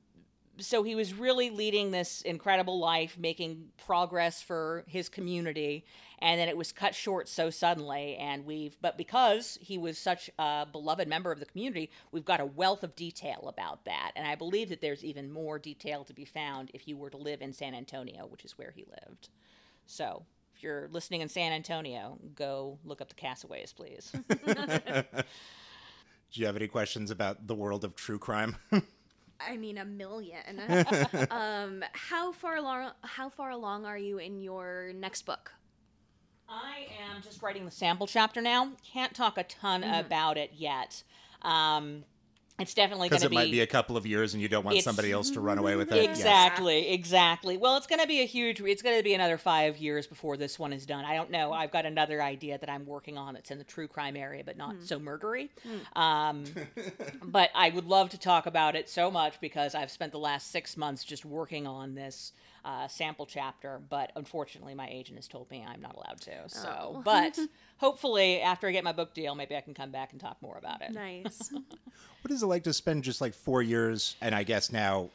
[0.61, 5.85] so he was really leading this incredible life, making progress for his community,
[6.19, 8.17] and then it was cut short so suddenly.
[8.17, 12.41] And we've, but because he was such a beloved member of the community, we've got
[12.41, 14.11] a wealth of detail about that.
[14.17, 17.17] And I believe that there's even more detail to be found if you were to
[17.17, 19.29] live in San Antonio, which is where he lived.
[19.87, 20.25] So.
[20.59, 24.11] If you're listening in San Antonio, go look up the Castaways, please.
[24.29, 25.23] Do
[26.33, 28.57] you have any questions about the world of true crime?
[29.39, 30.61] I mean, a million.
[31.31, 32.91] um, how far along?
[33.03, 35.53] How far along are you in your next book?
[36.49, 38.73] I am just writing the sample chapter now.
[38.83, 41.05] Can't talk a ton about it yet.
[41.43, 42.03] Um,
[42.59, 44.65] it's definitely going Because to it might be a couple of years and you don't
[44.65, 46.03] want somebody else to run away with it.
[46.03, 46.17] Yes.
[46.19, 47.57] Exactly, exactly.
[47.57, 48.61] Well, it's going to be a huge.
[48.61, 51.05] It's going to be another five years before this one is done.
[51.05, 51.53] I don't know.
[51.53, 54.57] I've got another idea that I'm working on that's in the true crime area, but
[54.57, 55.51] not so murdery.
[55.95, 56.45] Um,
[57.23, 60.51] but I would love to talk about it so much because I've spent the last
[60.51, 62.33] six months just working on this
[62.65, 63.81] uh, sample chapter.
[63.89, 66.49] But unfortunately, my agent has told me I'm not allowed to.
[66.49, 67.03] So, Oh.
[67.05, 67.39] but
[67.79, 70.57] hopefully, after I get my book deal, maybe I can come back and talk more
[70.59, 70.93] about it.
[70.93, 71.53] Nice.
[72.23, 75.09] What is it like to spend just like four years, and I guess now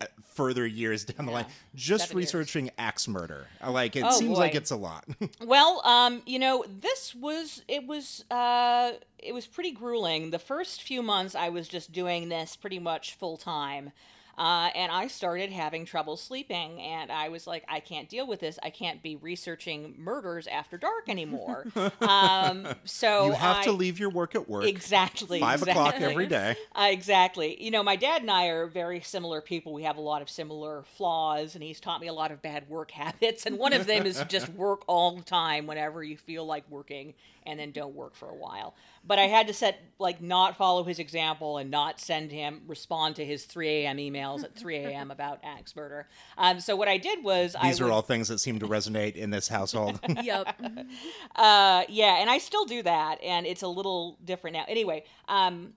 [0.00, 2.34] uh, further years down the line, just Seven years.
[2.34, 3.46] researching axe murder?
[3.64, 5.04] Uh, Like, it Oh, seems like it's a lot.
[5.44, 10.30] Well, um, you know, this was it was uh, it was pretty grueling.
[10.30, 13.92] The first few months, I was just doing this pretty much full time.
[14.38, 18.40] Uh, and I started having trouble sleeping, and I was like, I can't deal with
[18.40, 18.58] this.
[18.62, 21.66] I can't be researching murders after dark anymore.
[22.00, 24.64] um, so you have I, to leave your work at work.
[24.64, 26.56] exactly Five o'clock every day.
[26.74, 27.62] Uh, exactly.
[27.62, 29.74] You know, my dad and I are very similar people.
[29.74, 32.68] We have a lot of similar flaws, and he's taught me a lot of bad
[32.68, 33.44] work habits.
[33.44, 37.14] And one of them is just work all the time whenever you feel like working,
[37.46, 38.74] and then don't work for a while.
[39.04, 43.16] But I had to set, like, not follow his example and not send him, respond
[43.16, 43.96] to his 3 a.m.
[43.96, 45.10] emails at 3 a.m.
[45.12, 46.08] about axe murder.
[46.38, 48.66] Um, so what I did was I These are would- all things that seem to
[48.66, 50.00] resonate in this household.
[50.22, 50.54] yep.
[51.36, 54.64] uh, yeah, and I still do that, and it's a little different now.
[54.68, 55.74] Anyway, um,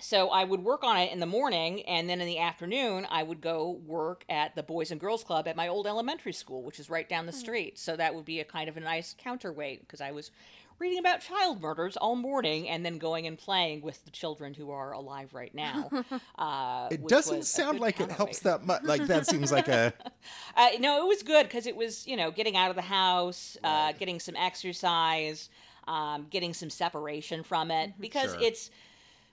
[0.00, 3.22] so I would work on it in the morning, and then in the afternoon, I
[3.22, 6.80] would go work at the Boys and Girls Club at my old elementary school, which
[6.80, 7.78] is right down the street.
[7.78, 10.30] So that would be a kind of a nice counterweight because I was
[10.80, 14.70] reading about child murders all morning and then going and playing with the children who
[14.70, 15.90] are alive right now.
[16.38, 18.82] Uh, It doesn't sound like it helps that much.
[18.90, 19.92] Like that seems like a
[20.56, 23.56] Uh, no, it was good because it was, you know, getting out of the house,
[23.62, 25.50] uh, getting some exercise,
[25.86, 27.92] um, getting some separation from it.
[28.00, 28.40] Because Sure.
[28.42, 28.70] it's,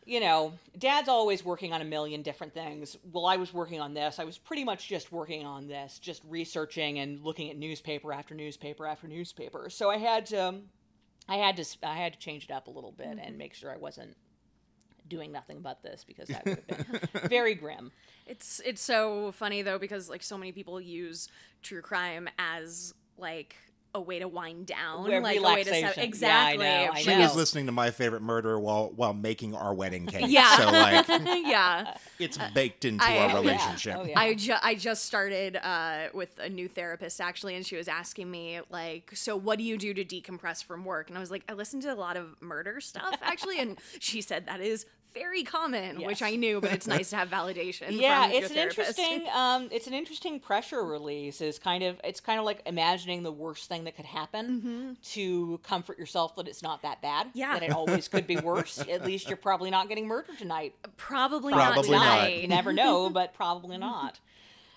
[0.06, 2.98] you know, dad's always working on a million different things.
[3.12, 4.20] Well, I was working on this.
[4.20, 8.36] I was pretty much just working on this, just researching and looking at newspaper after
[8.36, 9.70] newspaper after newspaper.
[9.70, 10.56] So I had to,
[11.30, 13.38] I had to, I had to change it up a little bit and mm-hmm.
[13.38, 14.16] make sure I wasn't
[15.08, 17.92] doing nothing but this because that would have been very grim.
[18.26, 21.30] It's it's so funny though because like so many people use
[21.62, 23.56] true crime as like
[23.98, 25.82] a way to wind down, Where like a way to relaxation.
[25.82, 26.66] Yeah, I exactly.
[26.66, 27.20] know, I she know.
[27.20, 30.26] was listening to my favorite murder while while making our wedding cake.
[30.28, 30.58] Yeah.
[30.58, 31.08] So like
[31.46, 31.98] yeah.
[32.20, 33.40] it's baked into I- our oh, yeah.
[33.40, 33.96] relationship.
[33.98, 34.20] Oh, yeah.
[34.20, 38.30] I, ju- I just started uh, with a new therapist actually, and she was asking
[38.30, 41.44] me like, "So what do you do to decompress from work?" And I was like,
[41.50, 44.86] "I listen to a lot of murder stuff actually," and she said that is
[45.20, 47.92] very common, which I knew, but it's nice to have validation.
[48.00, 49.00] yeah from it's an therapist.
[49.00, 53.24] interesting um it's an interesting pressure release is kind of it's kind of like imagining
[53.24, 57.38] the worst thing that could happen to comfort yourself that it's not that bad Mm-hmm.
[57.40, 57.54] Yeah.
[57.54, 61.54] that it always could be worse at least you're probably not getting murdered tonight Probably,
[61.54, 62.34] Probably not not.
[62.34, 64.20] you never know but probably not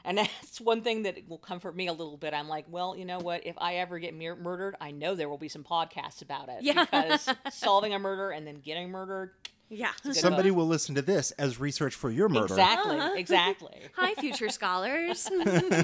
[0.02, 2.32] and that's one thing that will comfort me a little bit.
[2.32, 3.46] I'm like, well, you know what?
[3.46, 6.62] If I ever get mur- murdered, I know there will be some podcasts about it.
[6.62, 6.86] Yeah.
[6.86, 9.32] Because solving a murder and then getting murdered.
[9.72, 9.92] Yeah.
[10.10, 12.54] Somebody will listen to this as research for your murder.
[12.54, 12.96] Exactly.
[12.96, 13.14] Uh-huh.
[13.16, 13.76] Exactly.
[13.94, 15.30] Hi, future scholars.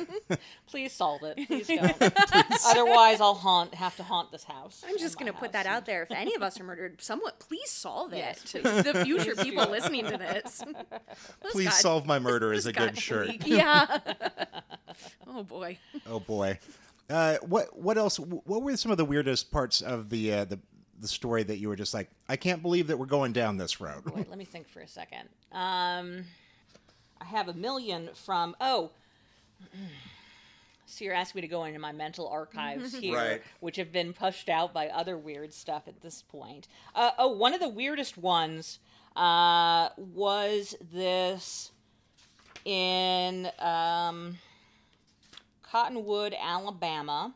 [0.67, 1.39] Please solve it.
[1.47, 2.03] Please don't.
[2.67, 3.75] Otherwise, I'll haunt.
[3.75, 4.85] Have to haunt this house.
[4.87, 6.03] I'm just gonna put that out there.
[6.03, 8.19] If any of us are murdered, somewhat, please solve it.
[8.19, 10.65] Yes, to the future people listening to this.
[11.43, 13.47] This Please got- solve my murder is a this good shirt.
[13.47, 13.99] Yeah.
[15.29, 15.79] oh boy.
[16.09, 16.59] Oh boy.
[17.09, 18.19] Uh, what what else?
[18.19, 20.59] What were some of the weirdest parts of the uh, the
[21.01, 23.81] the story that you were just like, I can't believe that we're going down this
[23.81, 24.05] road?
[24.15, 25.29] Wait, let me think for a second.
[25.53, 26.25] Um,
[27.21, 28.57] I have a million from.
[28.61, 28.91] Oh.
[30.89, 33.43] So you're asking me to go into my mental archives here, Right.
[33.61, 36.69] which have been pushed out by other weird stuff at this point.
[36.95, 38.79] Uh, oh, one of the weirdest ones
[39.17, 41.73] uh, was this
[42.65, 44.39] in um,
[45.63, 47.35] Cottonwood, Alabama,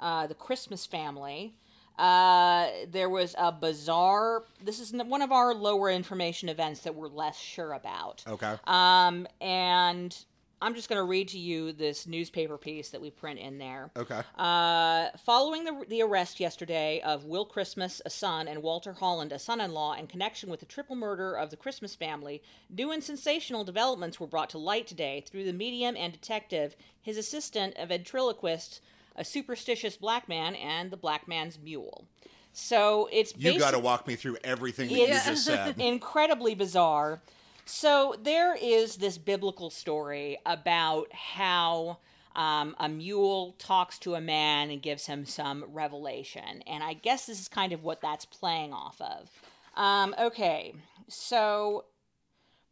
[0.00, 1.54] uh, the Christmas family.
[1.98, 4.44] Uh, there was a bizarre.
[4.62, 8.24] This is one of our lower information events that we're less sure about.
[8.26, 8.56] Okay.
[8.66, 10.16] Um, and
[10.62, 13.90] I'm just going to read to you this newspaper piece that we print in there.
[13.96, 14.20] Okay.
[14.38, 19.40] Uh, following the, the arrest yesterday of Will Christmas, a son, and Walter Holland, a
[19.40, 23.02] son in law, in connection with the triple murder of the Christmas family, new and
[23.02, 27.84] sensational developments were brought to light today through the medium and detective, his assistant, a
[27.84, 28.80] ventriloquist,
[29.16, 32.06] a superstitious black man, and the black man's mule.
[32.52, 35.76] So it's You got to walk me through everything that you just said.
[35.80, 37.22] incredibly bizarre.
[37.64, 41.98] So there is this biblical story about how
[42.34, 47.26] um, a mule talks to a man and gives him some revelation, and I guess
[47.26, 49.30] this is kind of what that's playing off of.
[49.76, 50.74] Um, okay,
[51.08, 51.84] so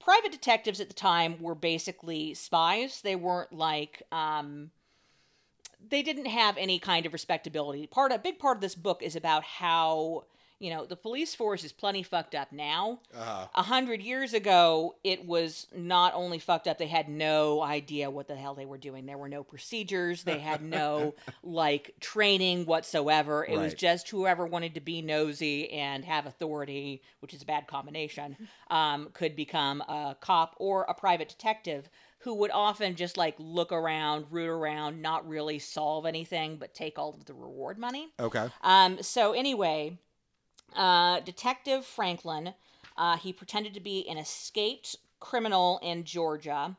[0.03, 3.01] private detectives at the time were basically spies.
[3.03, 4.71] They weren't like um,
[5.89, 7.87] they didn't have any kind of respectability.
[7.87, 10.25] Part a big part of this book is about how
[10.61, 13.01] you know the police force is plenty fucked up now.
[13.15, 13.47] Uh-huh.
[13.55, 18.29] A hundred years ago, it was not only fucked up; they had no idea what
[18.29, 19.07] the hell they were doing.
[19.07, 20.23] There were no procedures.
[20.23, 23.45] They had no like training whatsoever.
[23.45, 27.67] It was just whoever wanted to be nosy and have authority, which is a bad
[27.67, 28.37] combination,
[28.71, 31.89] um, could become a cop or a private detective
[32.21, 36.99] who would often just like look around, root around, not really solve anything, but take
[36.99, 38.09] all of the reward money.
[38.21, 38.47] Okay.
[38.61, 39.99] Um, so anyway,
[40.77, 42.55] uh, Detective Franklin,
[42.97, 46.77] uh, he pretended to be an escaped criminal in Georgia,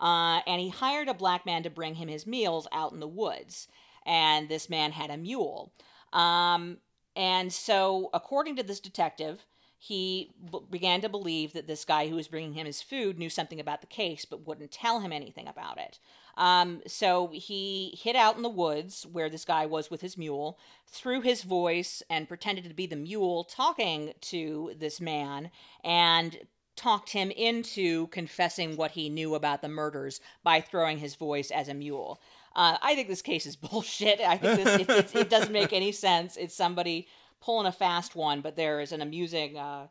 [0.00, 3.08] uh, and he hired a black man to bring him his meals out in the
[3.08, 3.68] woods.
[4.04, 5.72] And this man had a mule.
[6.12, 6.78] Um,
[7.14, 9.44] and so, according to this detective,
[9.84, 13.28] he b- began to believe that this guy who was bringing him his food knew
[13.28, 15.98] something about the case but wouldn't tell him anything about it.
[16.36, 20.56] Um, so he hid out in the woods where this guy was with his mule,
[20.86, 25.50] threw his voice, and pretended to be the mule talking to this man
[25.82, 26.38] and
[26.76, 31.66] talked him into confessing what he knew about the murders by throwing his voice as
[31.66, 32.20] a mule.
[32.54, 34.20] Uh, I think this case is bullshit.
[34.20, 36.36] I think this, it, it, it doesn't make any sense.
[36.36, 37.08] It's somebody
[37.42, 39.88] pulling a fast one, but there is an amusing uh,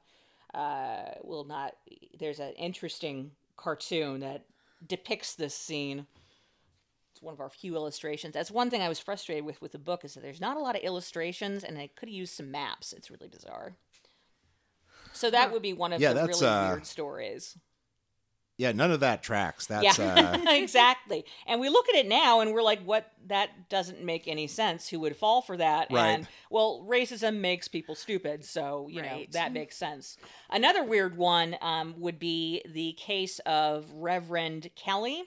[0.53, 1.75] uh, will not.
[2.17, 4.45] There's an interesting cartoon that
[4.87, 6.07] depicts this scene.
[7.11, 8.33] It's one of our few illustrations.
[8.33, 10.61] That's one thing I was frustrated with with the book is that there's not a
[10.61, 12.93] lot of illustrations, and I could have used some maps.
[12.93, 13.73] It's really bizarre.
[15.13, 17.57] So that would be one of Yeah, the really uh, weird stories.
[18.57, 19.65] Yeah, none of that tracks.
[19.65, 21.25] That's Yeah, uh, exactly.
[21.47, 23.11] And we look at it now and we're like, what?
[23.27, 24.87] That doesn't make any sense.
[24.89, 25.87] Who would fall for that?
[25.91, 26.09] Right.
[26.09, 30.17] And well, racism makes people stupid, so you know that makes sense.
[30.49, 35.23] Another weird one um, would be the case of Reverend Kelly.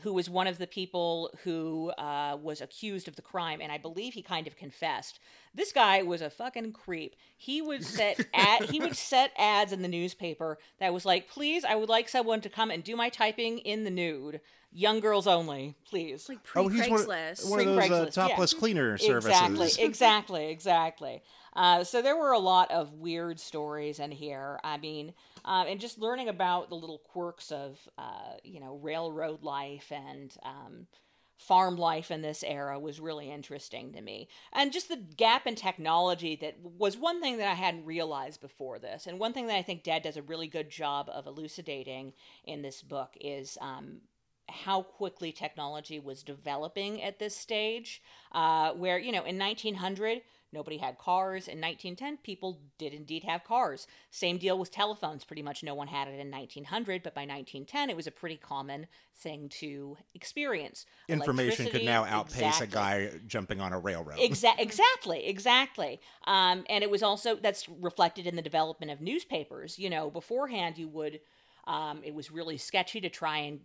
[0.00, 3.76] Who was one of the people who uh, was accused of the crime, and I
[3.76, 5.20] believe he kind of confessed.
[5.54, 7.14] This guy was a fucking creep.
[7.36, 11.64] He would set ad, he would set ads in the newspaper that was like, "Please,
[11.64, 14.40] I would like someone to come and do my typing in the nude,
[14.72, 17.50] young girls only, please." like pre oh, he's one, Craigslist.
[17.50, 18.28] one of those uh, Pre-Craigslist, yeah.
[18.28, 19.30] topless cleaner services.
[19.30, 21.22] Exactly, exactly, exactly.
[21.54, 24.58] Uh, so there were a lot of weird stories in here.
[24.64, 25.12] I mean,
[25.44, 30.34] uh, and just learning about the little quirks of, uh, you know, railroad life and
[30.44, 30.86] um,
[31.36, 34.28] farm life in this era was really interesting to me.
[34.52, 38.78] And just the gap in technology that was one thing that I hadn't realized before
[38.78, 39.06] this.
[39.06, 42.12] And one thing that I think Dad does a really good job of elucidating
[42.44, 44.02] in this book is um,
[44.48, 48.00] how quickly technology was developing at this stage.
[48.30, 50.22] Uh, where, you know, in 1900,
[50.52, 51.48] nobody had cars.
[51.48, 53.86] In 1910, people did indeed have cars.
[54.10, 55.24] Same deal with telephones.
[55.24, 58.36] Pretty much no one had it in 1900, but by 1910, it was a pretty
[58.36, 58.86] common
[59.16, 60.86] thing to experience.
[61.08, 62.66] Information could now outpace exactly.
[62.66, 64.18] a guy jumping on a railroad.
[64.18, 66.00] Exa- exactly, exactly.
[66.26, 69.78] Um, and it was also that's reflected in the development of newspapers.
[69.78, 71.20] You know, beforehand you would,
[71.66, 73.60] um, it was really sketchy to try and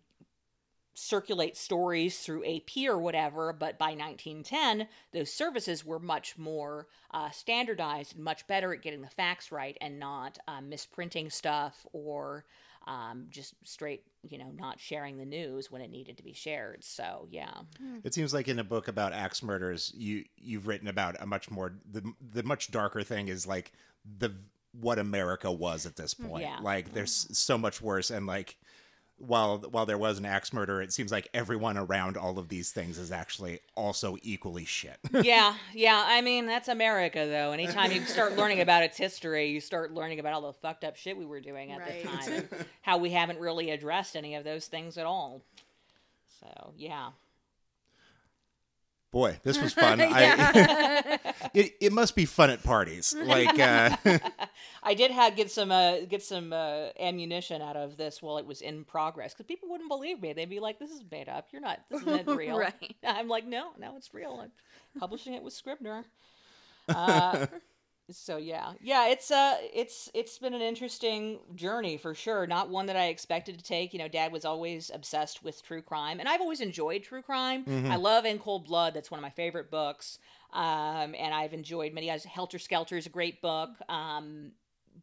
[0.98, 3.54] circulate stories through AP or whatever.
[3.54, 9.02] But by 1910, those services were much more uh, standardized and much better at getting
[9.02, 12.46] the facts right and not um, misprinting stuff or.
[12.86, 16.86] Um, just straight, you know, not sharing the news when it needed to be shared.
[16.86, 17.52] So, yeah.
[18.06, 21.52] It seems like in a book about axe murders, you you've written about a much
[21.52, 23.74] more the the much darker thing is like
[24.20, 24.34] the
[24.72, 26.44] what America was at this point.
[26.44, 26.60] Yeah.
[26.62, 28.56] Like there's so much worse, and like
[29.20, 32.72] while while there was an axe murder, it seems like everyone around all of these
[32.72, 34.98] things is actually also equally shit.
[35.24, 36.04] yeah, yeah.
[36.08, 37.52] I mean, that's America, though.
[37.52, 40.96] Anytime you start learning about its history, you start learning about all the fucked up
[40.96, 42.04] shit we were doing at Right.
[42.04, 45.42] the time, and how we haven't really addressed any of those things at all.
[46.40, 47.10] So, yeah.
[49.12, 50.02] Boy, this was fun.
[50.02, 51.20] I,
[51.54, 53.16] it it must be fun at parties.
[53.16, 53.96] Like uh,
[54.84, 58.46] I did have get some uh, get some uh, ammunition out of this while it
[58.46, 60.34] was in progress because people wouldn't believe me.
[60.34, 61.48] They'd be like, "This is made up.
[61.52, 61.80] You're not.
[61.90, 62.96] This isn't real." Right.
[63.06, 64.40] I'm like, "No, no, it's real.
[64.44, 64.52] I'm
[65.00, 66.06] publishing it with Scribner."
[68.10, 72.48] So yeah, yeah, it's uh, it's it's been an interesting journey for sure.
[72.48, 73.92] Not one that I expected to take.
[73.92, 77.66] You know, Dad was always obsessed with true crime, and I've always enjoyed true crime.
[77.90, 78.94] I love In Cold Blood.
[78.94, 80.20] That's one of my favorite books.
[80.54, 82.10] Um, and I've enjoyed many.
[82.10, 82.24] others.
[82.24, 83.72] Helter Skelter is a great book.
[83.90, 84.54] Um,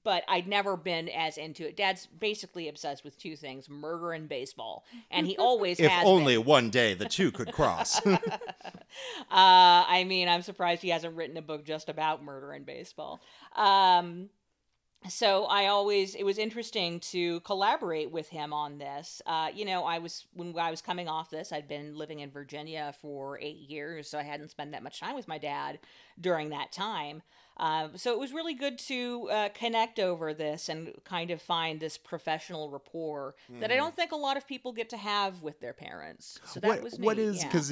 [0.02, 1.76] but I'd never been as into it.
[1.76, 6.06] Dad's basically obsessed with two things: murder and baseball, and he always if has.
[6.06, 6.46] only been.
[6.46, 8.00] one day the two could cross.
[9.30, 13.20] Uh, I mean, I'm surprised he hasn't written a book just about murder and baseball.
[13.54, 14.28] Um,
[15.08, 19.22] so I always it was interesting to collaborate with him on this.
[19.26, 22.30] Uh, you know, I was when I was coming off this, I'd been living in
[22.30, 25.78] Virginia for eight years, so I hadn't spent that much time with my dad
[26.20, 27.22] during that time.
[27.56, 31.78] Uh, so it was really good to uh, connect over this and kind of find
[31.78, 35.60] this professional rapport that I don't think a lot of people get to have with
[35.60, 36.40] their parents.
[36.46, 37.46] So that what was what is yeah.
[37.46, 37.70] because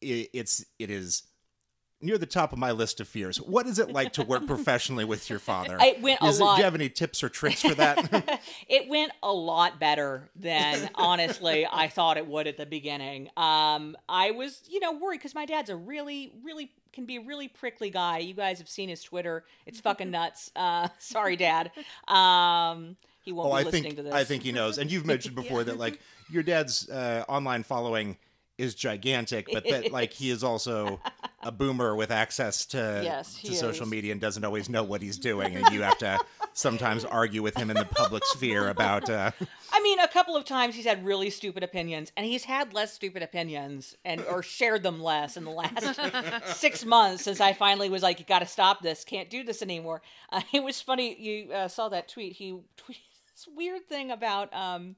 [0.00, 1.24] it's it is
[2.04, 3.38] near the top of my list of fears.
[3.38, 5.78] What is it like to work professionally with your father?
[5.80, 8.40] It went a Is lot- do you have any tips or tricks for that?
[8.68, 13.30] it went a lot better than honestly I thought it would at the beginning.
[13.36, 17.20] Um, I was, you know, worried because my dad's a really, really can be a
[17.20, 18.18] really prickly guy.
[18.18, 20.50] You guys have seen his Twitter; it's fucking nuts.
[20.54, 21.72] Uh, sorry, Dad.
[22.06, 24.14] Um, he won't oh, be I listening think to this.
[24.14, 24.78] I think he knows.
[24.78, 26.00] And you've mentioned before that like
[26.30, 28.16] your dad's uh, online following
[28.58, 31.00] is gigantic, but that like he is also
[31.42, 33.90] a boomer with access to Yes, to social is.
[33.90, 36.18] media and doesn't always know what he's doing, and you have to
[36.52, 39.10] sometimes argue with him in the public sphere about.
[39.10, 39.32] Uh,
[39.72, 42.92] I mean, a couple of times he's had really stupid opinions, and he's had less
[42.92, 45.98] stupid opinions and or shared them less in the last
[46.60, 49.04] six months since I finally was like, "You got to stop this.
[49.04, 50.00] Can't do this anymore."
[50.30, 51.20] Uh, it was funny.
[51.20, 52.34] You uh, saw that tweet.
[52.34, 53.00] He tweeted
[53.32, 54.94] this weird thing about um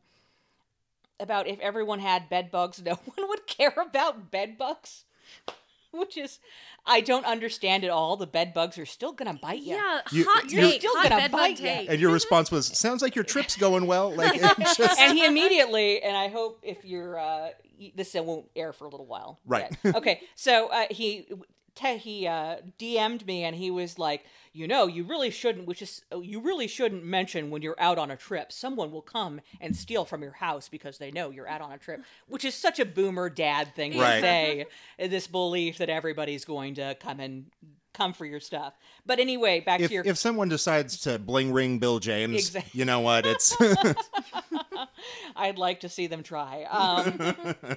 [1.21, 5.05] about if everyone had bed bugs, no one would care about bed bugs.
[5.93, 6.39] which is
[6.85, 8.17] I don't understand at all.
[8.17, 9.75] The bed bugs are still gonna bite you.
[9.77, 11.67] Yeah, You- hot you're take, still hot gonna bed bite ya.
[11.75, 11.89] take.
[11.91, 14.41] And your response was, "Sounds like your trip's going well." Like
[14.77, 17.49] just and he immediately, and I hope if you're, uh,
[17.95, 19.41] this won't air for a little while.
[19.47, 19.75] Right.
[19.83, 19.97] yet.
[19.97, 20.21] Okay.
[20.37, 21.35] So uh, he te-
[21.79, 26.03] he uh, DM'd me, and he was like, you know, you really shouldn't, which is
[26.11, 28.51] oh, you really shouldn't mention when you're out on a trip.
[28.53, 31.79] Someone will come and steal from your house because they know you're out on a
[31.79, 34.21] trip, which is such a boomer dad thing to Right.
[34.21, 34.67] say.
[34.99, 37.47] This belief that everybody's going to come and
[37.93, 38.75] come for your stuff.
[39.07, 42.75] But anyway, back if to your if someone decides to bling ring Bill James, Exact-
[42.75, 43.27] you know what?
[43.27, 43.57] It's
[45.37, 46.65] I'd like to see them try.
[46.65, 47.77] Um,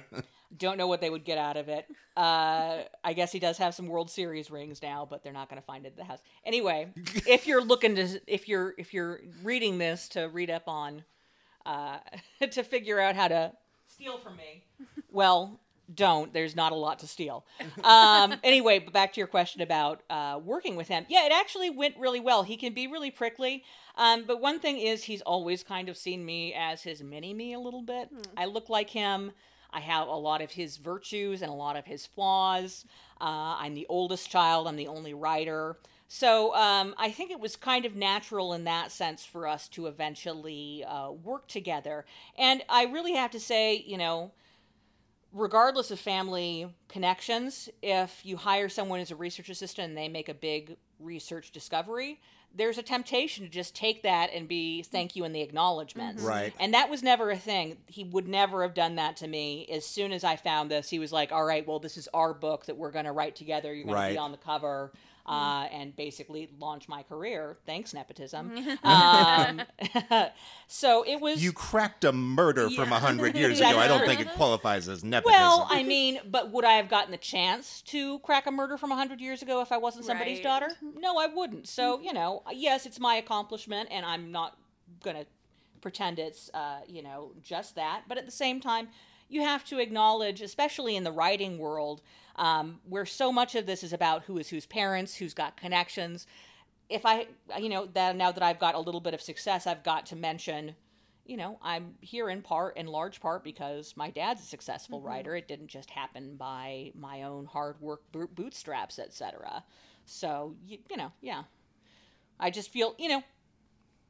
[0.56, 1.86] don't know what they would get out of it.
[2.16, 5.60] Uh, I guess he does have some World Series rings now, but they're not going
[5.60, 6.20] to find it at the house.
[6.44, 6.88] Anyway,
[7.26, 11.04] if you're looking to, if you're if you're reading this to read up on,
[11.66, 11.98] uh,
[12.50, 13.52] to figure out how to
[13.86, 14.64] steal from me,
[15.10, 15.60] well,
[15.94, 16.32] don't.
[16.32, 17.44] There's not a lot to steal.
[17.82, 21.06] Um, anyway, but back to your question about uh, working with him.
[21.08, 22.42] Yeah, it actually went really well.
[22.42, 23.64] He can be really prickly.
[23.96, 27.52] Um, but one thing is, he's always kind of seen me as his mini me
[27.52, 28.08] a little bit.
[28.36, 29.32] I look like him.
[29.72, 32.84] I have a lot of his virtues and a lot of his flaws.
[33.20, 34.66] Uh, I'm the oldest child.
[34.66, 35.76] I'm the only writer.
[36.08, 39.86] So um, I think it was kind of natural in that sense for us to
[39.86, 42.04] eventually uh, work together.
[42.36, 44.32] And I really have to say, you know,
[45.32, 50.28] regardless of family connections, if you hire someone as a research assistant and they make
[50.28, 52.20] a big research discovery,
[52.54, 56.22] there's a temptation to just take that and be thank you in the acknowledgments.
[56.22, 56.30] Mm-hmm.
[56.30, 56.54] Right.
[56.58, 57.76] And that was never a thing.
[57.86, 59.68] He would never have done that to me.
[59.70, 62.34] As soon as I found this, he was like, all right, well, this is our
[62.34, 63.72] book that we're going to write together.
[63.72, 64.92] You're going to be on the cover.
[65.26, 67.56] Uh, and basically launch my career.
[67.64, 68.52] Thanks, nepotism.
[68.82, 69.62] um,
[70.66, 71.42] so it was.
[71.42, 73.78] you cracked a murder from a hundred years ago.
[73.78, 75.40] I don't think it qualifies as nepotism.
[75.40, 78.90] Well, I mean, but would I have gotten the chance to crack a murder from
[78.90, 80.44] 100 years ago if I wasn't somebody's Right.
[80.44, 80.68] daughter?
[80.96, 81.68] No, I wouldn't.
[81.68, 84.56] So, you know, yes, it's my accomplishment, and I'm not
[85.02, 85.26] going to
[85.80, 88.02] pretend it's, uh, you know, just that.
[88.08, 88.88] But at the same time,
[89.28, 92.02] you have to acknowledge, especially in the writing world,
[92.40, 96.26] um, where so much of this is about who is whose parents, who's got connections.
[96.88, 97.28] If I,
[97.60, 100.16] you know, that now that I've got a little bit of success, I've got to
[100.16, 100.74] mention
[101.26, 105.36] you know, I'm here in part, in large part, because my dad's a successful writer.
[105.36, 109.62] It didn't just happen by my own hard work, bootstraps, etc.
[110.06, 111.44] So, you, you know, yeah.
[112.40, 113.22] I just feel, you know,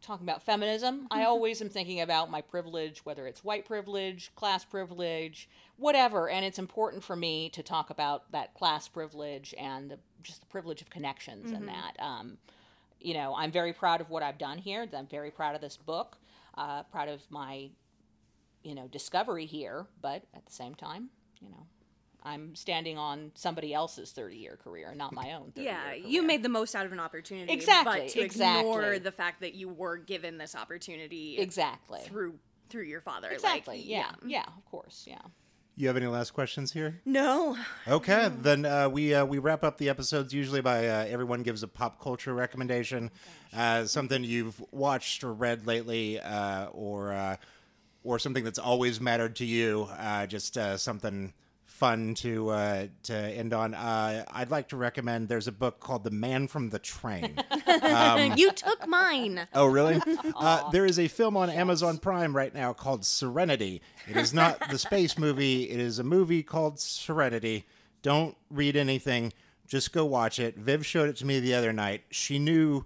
[0.00, 4.64] talking about feminism, I always am thinking about my privilege, whether it's white privilege, class
[4.64, 5.48] privilege,
[5.80, 6.28] whatever.
[6.28, 10.46] And it's important for me to talk about that class privilege and the, just the
[10.46, 11.96] privilege of connections and that.
[11.98, 12.36] Um,
[13.00, 14.86] you know, I'm very proud of what I've done here.
[14.96, 16.18] I'm very proud of this book.
[16.56, 17.70] Uh, proud of my,
[18.62, 19.86] you know, discovery here.
[20.02, 21.08] But at the same time,
[21.40, 21.66] you know,
[22.22, 26.42] I'm standing on somebody else's 30 year career, not my own 30 Yeah, you made
[26.42, 27.50] the most out of an opportunity.
[27.50, 28.70] Exactly, But to exactly.
[28.70, 32.00] ignore the fact that you were given this opportunity Exactly.
[32.04, 33.28] through through your father.
[33.28, 33.82] like, Exactly.
[33.82, 34.12] yeah.
[34.24, 35.04] Yeah, of course.
[35.08, 35.18] Yeah.
[35.80, 37.00] You have any last questions here?
[37.04, 37.56] No.
[37.88, 41.62] Okay, then uh, we uh, we wrap up the episodes usually by uh, everyone gives
[41.62, 43.10] a pop culture recommendation,
[43.56, 47.36] uh, something you've watched or read lately, uh, or uh,
[48.04, 49.88] or something that's always mattered to you.
[49.98, 51.32] Uh, just uh, something
[51.80, 53.72] fun to uh, to end on.
[53.72, 55.28] Uh, I'd like to recommend.
[55.28, 57.38] There's a book called The Man from the Train.
[58.36, 59.48] you took mine.
[59.54, 60.00] Oh, really?
[60.36, 63.82] Uh, there is a film on Amazon Prime right now called Serenity.
[64.08, 67.66] It is not the space movie, it is a movie called Serenity.
[68.02, 69.32] Don't read anything,
[69.66, 70.56] just go watch it.
[70.56, 72.04] Viv showed it to me the other night.
[72.10, 72.84] She knew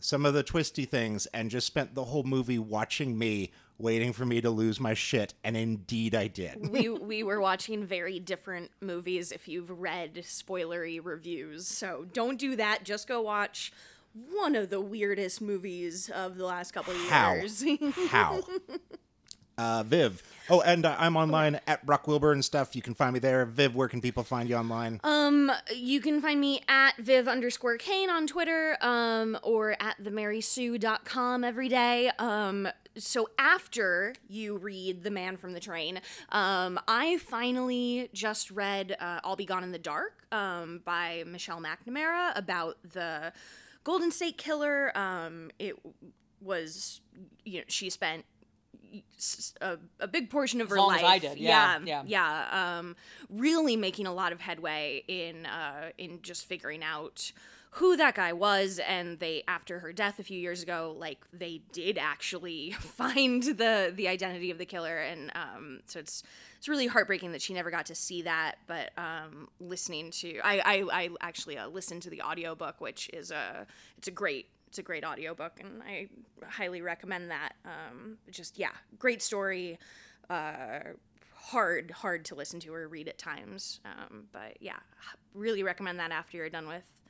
[0.00, 3.50] some of the twisty things and just spent the whole movie watching me,
[3.82, 5.34] waiting for me to lose my shit.
[5.44, 6.70] And indeed, I did.
[6.70, 11.66] we we were watching very different movies if you've read spoilery reviews.
[11.66, 12.84] So don't do that.
[12.84, 13.72] Just go watch
[14.14, 17.34] one of the weirdest movies of the last couple of How?
[17.34, 17.64] years.
[18.08, 18.40] How?
[19.58, 20.22] Uh, Viv.
[20.50, 22.74] Oh, and uh, I'm online at Brock Wilbur and stuff.
[22.74, 23.44] You can find me there.
[23.44, 24.98] Viv, where can people find you online?
[25.04, 31.44] Um, you can find me at Viv underscore Kane on Twitter, um, or at themarysue.com
[31.44, 32.10] every day.
[32.18, 32.66] Um,
[32.96, 39.20] so after you read The Man from the Train, um, I finally just read uh,
[39.24, 43.32] I'll Be Gone in the Dark um, by Michelle McNamara about the
[43.84, 44.96] Golden State Killer.
[44.96, 45.76] Um, it
[46.40, 47.00] was,
[47.44, 48.24] you know, she spent
[49.60, 51.10] a big portion of her long as life.
[51.10, 52.78] I did, yeah, yeah, yeah.
[52.78, 52.96] Um,
[53.30, 57.32] really making a lot of headway in uh, in just figuring out
[57.76, 61.62] who that guy was and they after her death a few years ago like they
[61.72, 66.22] did actually find the the identity of the killer and um, so it's
[66.58, 70.58] it's really heartbreaking that she never got to see that but um, listening to I
[70.58, 73.66] I, I actually uh, listened to the audiobook which is a
[73.96, 76.08] it's a great it's a great audiobook and I
[76.46, 79.78] highly recommend that um, just yeah great story
[80.28, 80.80] uh,
[81.34, 84.78] hard hard to listen to or read at times um, but yeah
[85.34, 87.01] really recommend that after you're done with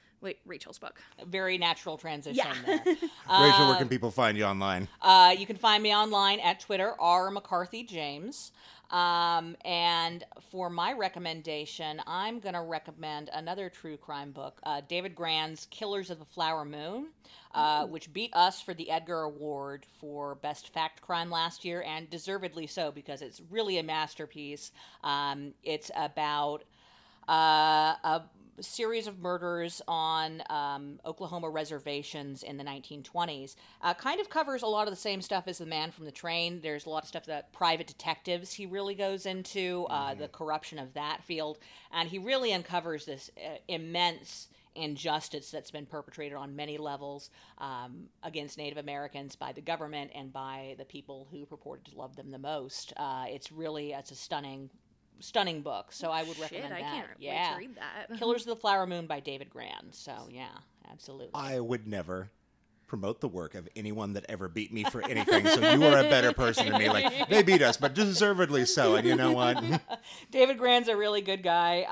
[0.46, 1.00] Rachel's book.
[1.26, 2.54] Very natural transition Yeah.
[2.84, 2.84] there.
[2.86, 4.88] Rachel, where can people find you online?
[5.00, 8.52] Uh, you can find me online at Twitter, R McCarthy James.
[8.90, 15.14] Um, and for my recommendation, I'm going to recommend another true crime book, uh, David
[15.14, 17.06] Grann's Killers of the Flower Moon,
[17.54, 22.10] uh, which beat us for the Edgar Award for Best Fact Crime last year, and
[22.10, 24.72] deservedly so because it's really a masterpiece.
[25.02, 26.64] Um, it's about uh,
[27.28, 28.22] a
[28.60, 33.56] series of murders on um, Oklahoma reservations in the 1920s.
[33.80, 36.12] Uh, kind of covers a lot of the same stuff as The Man from the
[36.12, 36.60] Train.
[36.60, 40.78] There's a lot of stuff that private detectives he really goes into, uh, the corruption
[40.78, 41.58] of that field,
[41.92, 48.08] and he really uncovers this uh, immense injustice that's been perpetrated on many levels um,
[48.22, 52.30] against Native Americans by the government and by the people who purported to love them
[52.30, 52.92] the most.
[52.96, 54.70] Uh, it's really it's a stunning,
[55.22, 55.92] stunning book.
[55.92, 56.94] So I would Shit, recommend I that.
[56.94, 58.18] can't yeah, wait to read that.
[58.18, 59.92] Killers of the Flower Moon by David Grann.
[59.92, 60.48] So yeah,
[60.90, 61.30] absolutely.
[61.34, 62.30] I would never
[62.92, 65.46] promote the work of anyone that ever beat me for anything.
[65.46, 66.90] so you are a better person than me.
[66.90, 68.96] Like they beat us, but deservedly so.
[68.96, 69.80] And you know what?
[70.30, 71.84] David Grann's a really good guy.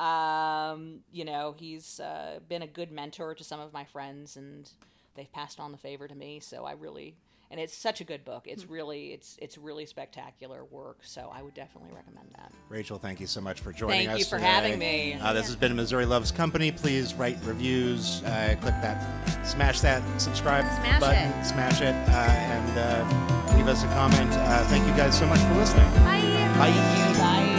[0.73, 4.69] Um, you know, he's uh, been a good mentor to some of my friends, and
[5.15, 6.39] they've passed on the favor to me.
[6.39, 7.17] So I really,
[7.51, 8.47] and it's such a good book.
[8.47, 10.99] It's really, it's it's really spectacular work.
[11.03, 12.53] So I would definitely recommend that.
[12.69, 14.13] Rachel, thank you so much for joining Thank us.
[14.13, 14.47] Thank you for today.
[14.47, 15.15] having me.
[15.21, 16.71] Uh, this has been Missouri Loves Company.
[16.71, 21.45] Please write reviews, uh, click that, smash that subscribe Smash button, it.
[21.45, 24.31] smash it, uh, and uh, leave us a comment.
[24.33, 25.89] Uh, thank you guys so much for listening.
[26.05, 26.21] Bye.
[26.57, 27.17] Bye.
[27.19, 27.50] Bye.